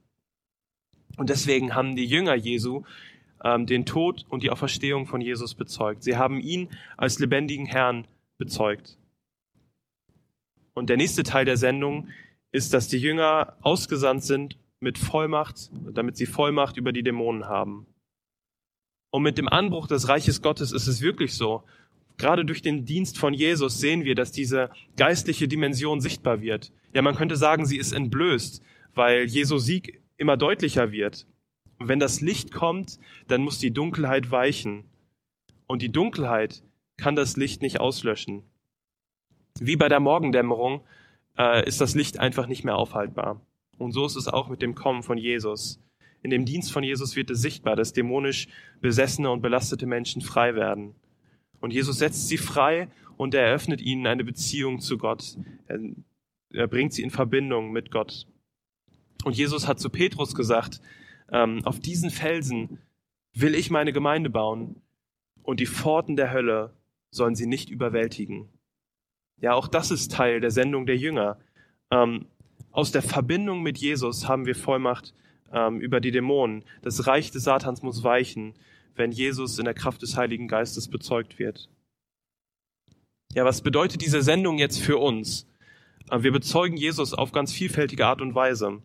Und 1.17 1.31
deswegen 1.31 1.75
haben 1.75 1.97
die 1.97 2.05
Jünger 2.05 2.35
Jesu 2.35 2.83
ähm, 3.43 3.65
den 3.65 3.87
Tod 3.87 4.27
und 4.29 4.43
die 4.43 4.51
Auferstehung 4.51 5.07
von 5.07 5.23
Jesus 5.23 5.55
bezeugt. 5.55 6.03
Sie 6.03 6.19
haben 6.19 6.39
ihn 6.39 6.69
als 6.99 7.19
lebendigen 7.19 7.65
Herrn 7.65 8.07
bezeugt. 8.37 8.99
Und 10.75 10.91
der 10.91 10.99
nächste 10.99 11.23
Teil 11.23 11.47
der 11.47 11.57
Sendung 11.57 12.09
ist, 12.51 12.75
dass 12.75 12.89
die 12.89 12.99
Jünger 12.99 13.57
ausgesandt 13.63 14.25
sind 14.25 14.59
mit 14.81 14.99
Vollmacht, 14.99 15.71
damit 15.95 16.19
sie 16.19 16.27
Vollmacht 16.27 16.77
über 16.77 16.93
die 16.93 17.03
Dämonen 17.03 17.47
haben. 17.47 17.87
Und 19.11 19.23
mit 19.23 19.39
dem 19.39 19.49
Anbruch 19.49 19.87
des 19.87 20.09
Reiches 20.09 20.43
Gottes 20.43 20.73
ist 20.73 20.89
es 20.89 21.01
wirklich 21.01 21.33
so. 21.33 21.65
Gerade 22.19 22.45
durch 22.45 22.63
den 22.63 22.85
Dienst 22.85 23.19
von 23.19 23.35
Jesus 23.35 23.79
sehen 23.79 24.05
wir, 24.05 24.15
dass 24.15 24.33
diese 24.33 24.71
geistliche 24.97 25.49
Dimension 25.49 26.01
sichtbar 26.01 26.41
wird. 26.41 26.73
Ja, 26.95 27.03
man 27.03 27.17
könnte 27.17 27.37
sagen, 27.37 27.67
sie 27.67 27.79
ist 27.79 27.93
entblößt, 27.93 28.63
weil 28.95 29.25
Jesu 29.25 29.59
Sieg 29.59 30.03
immer 30.17 30.37
deutlicher 30.37 30.93
wird. 30.93 31.27
Und 31.79 31.89
wenn 31.89 31.99
das 31.99 32.21
Licht 32.21 32.53
kommt, 32.53 32.99
dann 33.29 33.43
muss 33.43 33.59
die 33.59 33.73
Dunkelheit 33.73 34.31
weichen. 34.31 34.85
Und 35.67 35.83
die 35.83 35.91
Dunkelheit 35.91 36.63
kann 36.97 37.17
das 37.17 37.37
Licht 37.37 37.63
nicht 37.63 37.81
auslöschen. 37.81 38.45
Wie 39.59 39.77
bei 39.77 39.89
der 39.89 40.01
Morgendämmerung 40.01 40.83
äh, 41.37 41.67
ist 41.67 41.81
das 41.81 41.95
Licht 41.95 42.19
einfach 42.19 42.47
nicht 42.47 42.65
mehr 42.65 42.77
aufhaltbar. 42.77 43.41
Und 43.79 43.93
so 43.93 44.07
ist 44.07 44.17
es 44.17 44.29
auch 44.29 44.49
mit 44.49 44.63
dem 44.63 44.75
Kommen 44.75 45.03
von 45.03 45.19
Jesus. 45.19 45.83
In 46.23 46.31
dem 46.31 46.45
Dienst 46.45 46.73
von 46.73 46.85
Jesus 46.85 47.17
wird 47.17 47.31
es 47.31 47.43
sichtbar, 47.43 47.75
dass 47.75 47.93
dämonisch 47.93 48.47
besessene 48.81 49.31
und 49.31 49.43
belastete 49.43 49.87
Menschen 49.87 50.23
frei 50.23 50.55
werden. 50.55 50.95
Und 51.63 51.73
Jesus 51.73 51.99
setzt 51.99 52.29
sie 52.29 52.39
frei 52.39 52.89
und 53.17 53.35
er 53.35 53.47
eröffnet 53.47 53.81
ihnen 53.81 54.07
eine 54.09 54.25
Beziehung 54.25 54.81
zu 54.81 54.99
Gott. 54.99 55.37
Er, 55.69 55.79
er 56.53 56.67
bringt 56.67 56.93
sie 56.93 57.03
in 57.03 57.11
Verbindung 57.11 57.71
mit 57.71 57.93
Gott. 57.93 58.27
Und 59.25 59.37
Jesus 59.37 59.69
hat 59.69 59.79
zu 59.79 59.89
Petrus 59.89 60.35
gesagt, 60.35 60.81
ähm, 61.31 61.65
auf 61.65 61.79
diesen 61.79 62.11
Felsen 62.11 62.79
will 63.33 63.55
ich 63.55 63.71
meine 63.71 63.93
Gemeinde 63.93 64.29
bauen 64.29 64.83
und 65.45 65.61
die 65.61 65.67
Pforten 65.67 66.17
der 66.17 66.33
Hölle 66.33 66.75
sollen 67.11 67.37
sie 67.37 67.47
nicht 67.47 67.71
überwältigen. 67.71 68.49
Ja, 69.41 69.55
auch 69.55 69.69
das 69.69 69.93
ist 69.93 70.11
Teil 70.11 70.41
der 70.41 70.51
Sendung 70.51 70.85
der 70.85 70.97
Jünger. 70.97 71.39
Ähm, 71.93 72.27
aus 72.73 72.91
der 72.91 73.03
Verbindung 73.03 73.63
mit 73.63 73.79
Jesus 73.79 74.27
haben 74.27 74.47
wir 74.47 74.57
Vollmacht 74.57 75.15
ähm, 75.53 75.81
über 75.81 76.01
die 76.01 76.11
Dämonen. 76.11 76.65
Das 76.83 77.07
Reich 77.07 77.31
des 77.31 77.45
Satans 77.45 77.83
muss 77.83 78.03
weichen, 78.03 78.55
wenn 78.95 79.13
Jesus 79.13 79.59
in 79.59 79.65
der 79.65 79.75
Kraft 79.75 80.03
des 80.03 80.17
Heiligen 80.17 80.49
Geistes 80.49 80.89
bezeugt 80.89 81.39
wird. 81.39 81.69
Ja, 83.35 83.45
was 83.45 83.63
bedeutet 83.63 84.03
diese 84.03 84.23
Sendung 84.23 84.59
jetzt 84.59 84.81
für 84.81 84.99
uns? 84.99 85.47
Äh, 86.11 86.23
wir 86.23 86.33
bezeugen 86.33 86.77
Jesus 86.77 87.15
auf 87.15 87.33
ganz 87.33 87.53
vielfältige 87.53 88.07
Art 88.07 88.21
und 88.21 88.35
Weise. 88.35 88.83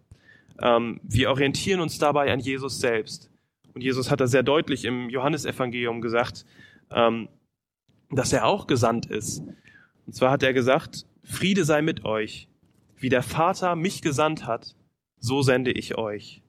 Ähm, 0.61 0.99
wir 1.03 1.29
orientieren 1.29 1.81
uns 1.81 1.97
dabei 1.97 2.31
an 2.31 2.39
Jesus 2.39 2.79
selbst. 2.79 3.29
Und 3.73 3.81
Jesus 3.81 4.09
hat 4.09 4.21
da 4.21 4.27
sehr 4.27 4.43
deutlich 4.43 4.85
im 4.85 5.09
Johannesevangelium 5.09 6.01
gesagt, 6.01 6.45
ähm, 6.91 7.27
dass 8.09 8.33
er 8.33 8.45
auch 8.45 8.67
gesandt 8.67 9.05
ist. 9.05 9.43
Und 10.05 10.13
zwar 10.13 10.31
hat 10.31 10.43
er 10.43 10.53
gesagt, 10.53 11.05
Friede 11.23 11.65
sei 11.65 11.81
mit 11.81 12.05
euch. 12.05 12.47
Wie 12.95 13.09
der 13.09 13.21
Vater 13.21 13.75
mich 13.75 14.01
gesandt 14.01 14.47
hat, 14.47 14.75
so 15.19 15.41
sende 15.41 15.71
ich 15.71 15.97
euch. 15.97 16.41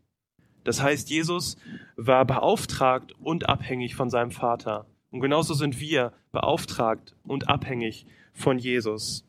Das 0.64 0.82
heißt, 0.82 1.10
Jesus 1.10 1.56
war 1.96 2.24
beauftragt 2.24 3.14
und 3.20 3.48
abhängig 3.48 3.94
von 3.94 4.10
seinem 4.10 4.30
Vater. 4.30 4.86
Und 5.10 5.20
genauso 5.20 5.54
sind 5.54 5.80
wir 5.80 6.12
beauftragt 6.32 7.16
und 7.24 7.48
abhängig 7.48 8.06
von 8.34 8.58
Jesus. 8.58 9.24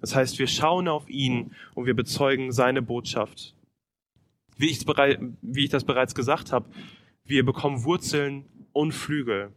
Das 0.00 0.14
heißt, 0.14 0.38
wir 0.38 0.46
schauen 0.46 0.88
auf 0.88 1.08
ihn 1.08 1.54
und 1.74 1.86
wir 1.86 1.94
bezeugen 1.94 2.52
seine 2.52 2.82
Botschaft. 2.82 3.54
Wie 4.56 4.68
ich, 4.68 4.86
wie 4.86 5.64
ich 5.64 5.70
das 5.70 5.84
bereits 5.84 6.14
gesagt 6.14 6.52
habe, 6.52 6.68
wir 7.24 7.44
bekommen 7.44 7.84
Wurzeln 7.84 8.44
und 8.72 8.92
Flügel. 8.92 9.52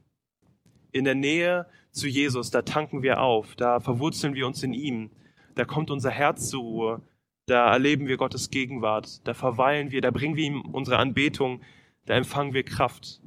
In 0.92 1.06
der 1.06 1.16
Nähe 1.16 1.68
zu 1.92 2.08
Jesus, 2.08 2.52
da 2.52 2.62
tanken 2.62 3.02
wir 3.02 3.22
auf, 3.22 3.56
da 3.56 3.80
verwurzeln 3.80 4.34
wir 4.34 4.48
uns 4.48 4.64
in 4.64 4.74
ihm, 4.74 5.12
da 5.56 5.66
kommt 5.66 5.92
unser 5.92 6.10
Herz 6.10 6.50
zur 6.50 6.62
Ruhe, 6.62 7.02
da 7.46 7.72
erleben 7.72 8.08
wir 8.08 8.18
Gottes 8.18 8.50
Gegenwart, 8.50 9.26
da 9.28 9.34
verweilen 9.34 9.92
wir, 9.92 10.02
da 10.02 10.12
bringen 10.12 10.36
wir 10.36 10.46
ihm 10.46 10.62
unsere 10.62 10.98
Anbetung, 10.98 11.62
da 12.06 12.16
empfangen 12.16 12.54
wir 12.54 12.64
Kraft. 12.64 13.22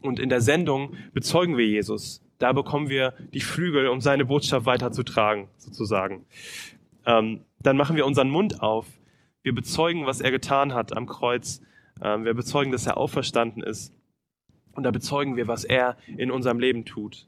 Und 0.00 0.18
in 0.18 0.28
der 0.28 0.40
Sendung 0.40 0.96
bezeugen 1.12 1.56
wir 1.56 1.66
Jesus. 1.66 2.22
Da 2.38 2.52
bekommen 2.52 2.88
wir 2.88 3.12
die 3.34 3.40
Flügel, 3.40 3.88
um 3.88 4.00
seine 4.00 4.24
Botschaft 4.24 4.64
weiterzutragen, 4.64 5.48
sozusagen. 5.58 6.24
Ähm, 7.04 7.40
dann 7.58 7.76
machen 7.76 7.96
wir 7.96 8.06
unseren 8.06 8.30
Mund 8.30 8.62
auf. 8.62 8.86
Wir 9.42 9.54
bezeugen, 9.54 10.06
was 10.06 10.20
er 10.20 10.30
getan 10.30 10.72
hat 10.72 10.96
am 10.96 11.06
Kreuz. 11.06 11.60
Ähm, 12.02 12.24
wir 12.24 12.32
bezeugen, 12.32 12.72
dass 12.72 12.86
er 12.86 12.96
auferstanden 12.96 13.62
ist. 13.62 13.94
Und 14.72 14.84
da 14.84 14.90
bezeugen 14.90 15.36
wir, 15.36 15.48
was 15.48 15.64
er 15.64 15.96
in 16.06 16.30
unserem 16.30 16.58
Leben 16.58 16.84
tut. 16.84 17.26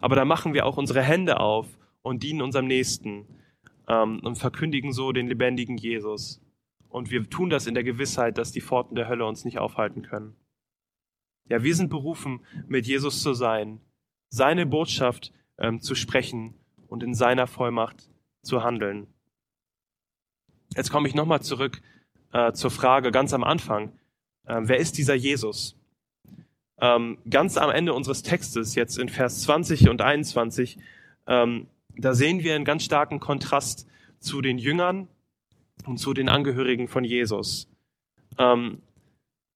Aber 0.00 0.16
da 0.16 0.24
machen 0.24 0.54
wir 0.54 0.64
auch 0.64 0.78
unsere 0.78 1.02
Hände 1.02 1.40
auf 1.40 1.66
und 2.00 2.22
dienen 2.22 2.40
unserem 2.40 2.66
Nächsten 2.66 3.26
ähm, 3.88 4.20
und 4.20 4.36
verkündigen 4.36 4.92
so 4.92 5.12
den 5.12 5.28
lebendigen 5.28 5.76
Jesus. 5.76 6.40
Und 6.88 7.10
wir 7.10 7.28
tun 7.28 7.50
das 7.50 7.66
in 7.66 7.74
der 7.74 7.84
Gewissheit, 7.84 8.38
dass 8.38 8.52
die 8.52 8.60
Pforten 8.60 8.94
der 8.94 9.08
Hölle 9.08 9.24
uns 9.24 9.44
nicht 9.44 9.58
aufhalten 9.58 10.02
können. 10.02 10.36
Ja, 11.48 11.62
wir 11.62 11.74
sind 11.74 11.90
berufen, 11.90 12.40
mit 12.68 12.86
Jesus 12.86 13.22
zu 13.22 13.34
sein, 13.34 13.80
seine 14.28 14.66
Botschaft 14.66 15.32
ähm, 15.58 15.80
zu 15.80 15.94
sprechen 15.94 16.54
und 16.88 17.02
in 17.02 17.14
seiner 17.14 17.46
Vollmacht 17.46 18.08
zu 18.42 18.62
handeln. 18.62 19.06
Jetzt 20.76 20.90
komme 20.90 21.08
ich 21.08 21.14
nochmal 21.14 21.42
zurück 21.42 21.82
äh, 22.32 22.52
zur 22.52 22.70
Frage 22.70 23.10
ganz 23.10 23.32
am 23.34 23.44
Anfang. 23.44 23.92
Äh, 24.46 24.60
wer 24.62 24.78
ist 24.78 24.98
dieser 24.98 25.14
Jesus? 25.14 25.76
Ähm, 26.80 27.18
ganz 27.28 27.56
am 27.56 27.70
Ende 27.70 27.94
unseres 27.94 28.22
Textes, 28.22 28.74
jetzt 28.74 28.98
in 28.98 29.08
Vers 29.08 29.42
20 29.42 29.88
und 29.88 30.00
21, 30.00 30.78
ähm, 31.26 31.66
da 31.96 32.14
sehen 32.14 32.42
wir 32.42 32.54
einen 32.54 32.64
ganz 32.64 32.84
starken 32.84 33.20
Kontrast 33.20 33.86
zu 34.18 34.40
den 34.40 34.58
Jüngern 34.58 35.08
und 35.84 35.98
zu 35.98 36.14
den 36.14 36.28
Angehörigen 36.28 36.88
von 36.88 37.04
Jesus. 37.04 37.68
Ähm, 38.38 38.82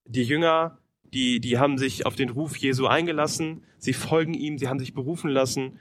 die 0.04 0.22
Jünger, 0.22 0.78
die, 1.04 1.40
die 1.40 1.58
haben 1.58 1.78
sich 1.78 2.06
auf 2.06 2.16
den 2.16 2.30
Ruf 2.30 2.56
Jesu 2.56 2.86
eingelassen, 2.86 3.62
sie 3.78 3.92
folgen 3.92 4.34
ihm, 4.34 4.58
sie 4.58 4.68
haben 4.68 4.78
sich 4.78 4.94
berufen 4.94 5.30
lassen. 5.30 5.78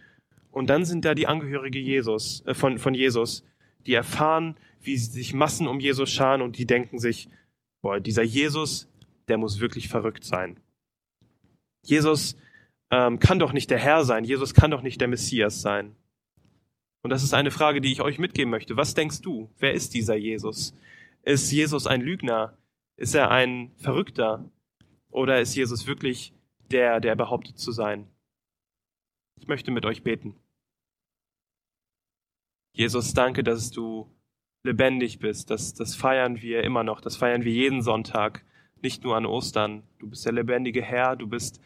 Und 0.51 0.69
dann 0.69 0.85
sind 0.85 1.03
da 1.03 1.15
die 1.15 1.27
Angehörige 1.27 1.79
Jesus, 1.79 2.43
äh, 2.45 2.53
von, 2.53 2.77
von 2.77 2.93
Jesus, 2.93 3.43
die 3.85 3.93
erfahren, 3.93 4.55
wie 4.81 4.97
sich 4.97 5.33
Massen 5.33 5.67
um 5.67 5.79
Jesus 5.79 6.11
scharen 6.11 6.41
und 6.41 6.57
die 6.57 6.65
denken 6.65 6.99
sich, 6.99 7.27
boah, 7.81 7.99
dieser 7.99 8.23
Jesus, 8.23 8.87
der 9.27 9.37
muss 9.37 9.59
wirklich 9.59 9.89
verrückt 9.89 10.23
sein. 10.23 10.59
Jesus 11.83 12.37
ähm, 12.91 13.19
kann 13.19 13.39
doch 13.39 13.53
nicht 13.53 13.69
der 13.69 13.79
Herr 13.79 14.03
sein, 14.05 14.23
Jesus 14.23 14.53
kann 14.53 14.71
doch 14.71 14.81
nicht 14.81 15.01
der 15.01 15.07
Messias 15.07 15.61
sein. 15.61 15.95
Und 17.05 17.11
das 17.11 17.21
ist 17.21 17.35
eine 17.35 17.51
Frage, 17.51 17.81
die 17.81 17.91
ich 17.91 18.01
euch 18.01 18.17
mitgeben 18.17 18.49
möchte. 18.49 18.77
Was 18.77 18.95
denkst 18.95 19.21
du? 19.21 19.47
Wer 19.59 19.75
ist 19.75 19.93
dieser 19.93 20.15
Jesus? 20.15 20.75
Ist 21.21 21.51
Jesus 21.51 21.85
ein 21.85 22.01
Lügner? 22.01 22.57
Ist 22.97 23.13
er 23.13 23.29
ein 23.29 23.71
Verrückter? 23.77 24.49
Oder 25.11 25.39
ist 25.39 25.53
Jesus 25.53 25.85
wirklich 25.85 26.33
der, 26.71 26.99
der 26.99 27.15
behauptet 27.15 27.59
zu 27.59 27.71
sein? 27.71 28.07
Ich 29.39 29.45
möchte 29.45 29.69
mit 29.69 29.85
euch 29.85 30.01
beten. 30.01 30.35
Jesus, 32.73 33.13
danke, 33.13 33.43
dass 33.43 33.69
du 33.69 34.09
lebendig 34.63 35.19
bist. 35.19 35.51
Das, 35.51 35.75
das 35.75 35.95
feiern 35.95 36.41
wir 36.41 36.63
immer 36.63 36.83
noch. 36.83 37.01
Das 37.01 37.17
feiern 37.17 37.43
wir 37.43 37.53
jeden 37.53 37.83
Sonntag, 37.83 38.43
nicht 38.81 39.03
nur 39.03 39.15
an 39.15 39.27
Ostern. 39.27 39.83
Du 39.99 40.09
bist 40.09 40.25
der 40.25 40.33
lebendige 40.33 40.81
Herr. 40.81 41.15
Du 41.15 41.27
bist 41.27 41.61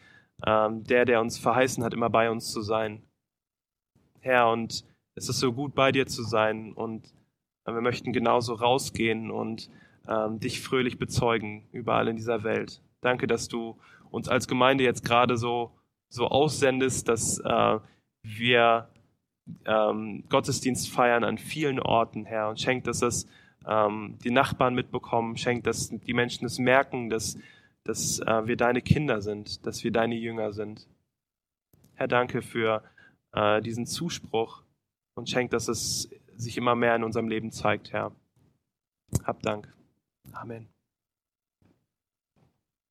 ähm, 0.46 0.84
der, 0.84 1.06
der 1.06 1.22
uns 1.22 1.38
verheißen 1.38 1.82
hat, 1.82 1.94
immer 1.94 2.10
bei 2.10 2.30
uns 2.30 2.52
zu 2.52 2.60
sein. 2.60 3.02
Herr, 4.20 4.50
und 4.50 4.84
es 5.20 5.28
ist 5.28 5.40
so 5.40 5.52
gut, 5.52 5.74
bei 5.74 5.92
dir 5.92 6.06
zu 6.06 6.22
sein 6.22 6.72
und 6.72 7.12
äh, 7.66 7.72
wir 7.72 7.80
möchten 7.80 8.12
genauso 8.12 8.54
rausgehen 8.54 9.30
und 9.30 9.70
ähm, 10.08 10.40
dich 10.40 10.60
fröhlich 10.60 10.98
bezeugen 10.98 11.68
überall 11.72 12.08
in 12.08 12.16
dieser 12.16 12.42
Welt. 12.42 12.80
Danke, 13.02 13.26
dass 13.26 13.48
du 13.48 13.78
uns 14.10 14.28
als 14.28 14.48
Gemeinde 14.48 14.84
jetzt 14.84 15.04
gerade 15.04 15.36
so, 15.36 15.72
so 16.08 16.28
aussendest, 16.28 17.08
dass 17.08 17.38
äh, 17.38 17.78
wir 18.22 18.88
ähm, 19.66 20.24
Gottesdienst 20.28 20.90
feiern 20.90 21.24
an 21.24 21.38
vielen 21.38 21.80
Orten, 21.80 22.24
Herr, 22.24 22.48
und 22.48 22.60
schenkt, 22.60 22.86
dass 22.86 23.02
es 23.02 23.26
ähm, 23.66 24.18
die 24.24 24.30
Nachbarn 24.30 24.74
mitbekommen, 24.74 25.36
schenkt, 25.36 25.66
dass 25.66 25.90
die 25.90 26.14
Menschen 26.14 26.46
es 26.46 26.58
merken, 26.58 27.10
dass, 27.10 27.38
dass 27.84 28.20
äh, 28.20 28.46
wir 28.46 28.56
deine 28.56 28.80
Kinder 28.80 29.20
sind, 29.20 29.66
dass 29.66 29.84
wir 29.84 29.90
deine 29.90 30.14
Jünger 30.14 30.52
sind. 30.52 30.88
Herr, 31.94 32.08
danke 32.08 32.40
für 32.40 32.82
äh, 33.32 33.60
diesen 33.60 33.86
Zuspruch, 33.86 34.62
und 35.14 35.28
schenkt, 35.28 35.52
dass 35.52 35.68
es 35.68 36.08
sich 36.36 36.56
immer 36.56 36.74
mehr 36.74 36.96
in 36.96 37.04
unserem 37.04 37.28
Leben 37.28 37.52
zeigt, 37.52 37.92
Herr. 37.92 38.12
Hab 39.24 39.42
Dank. 39.42 39.72
Amen. 40.32 40.68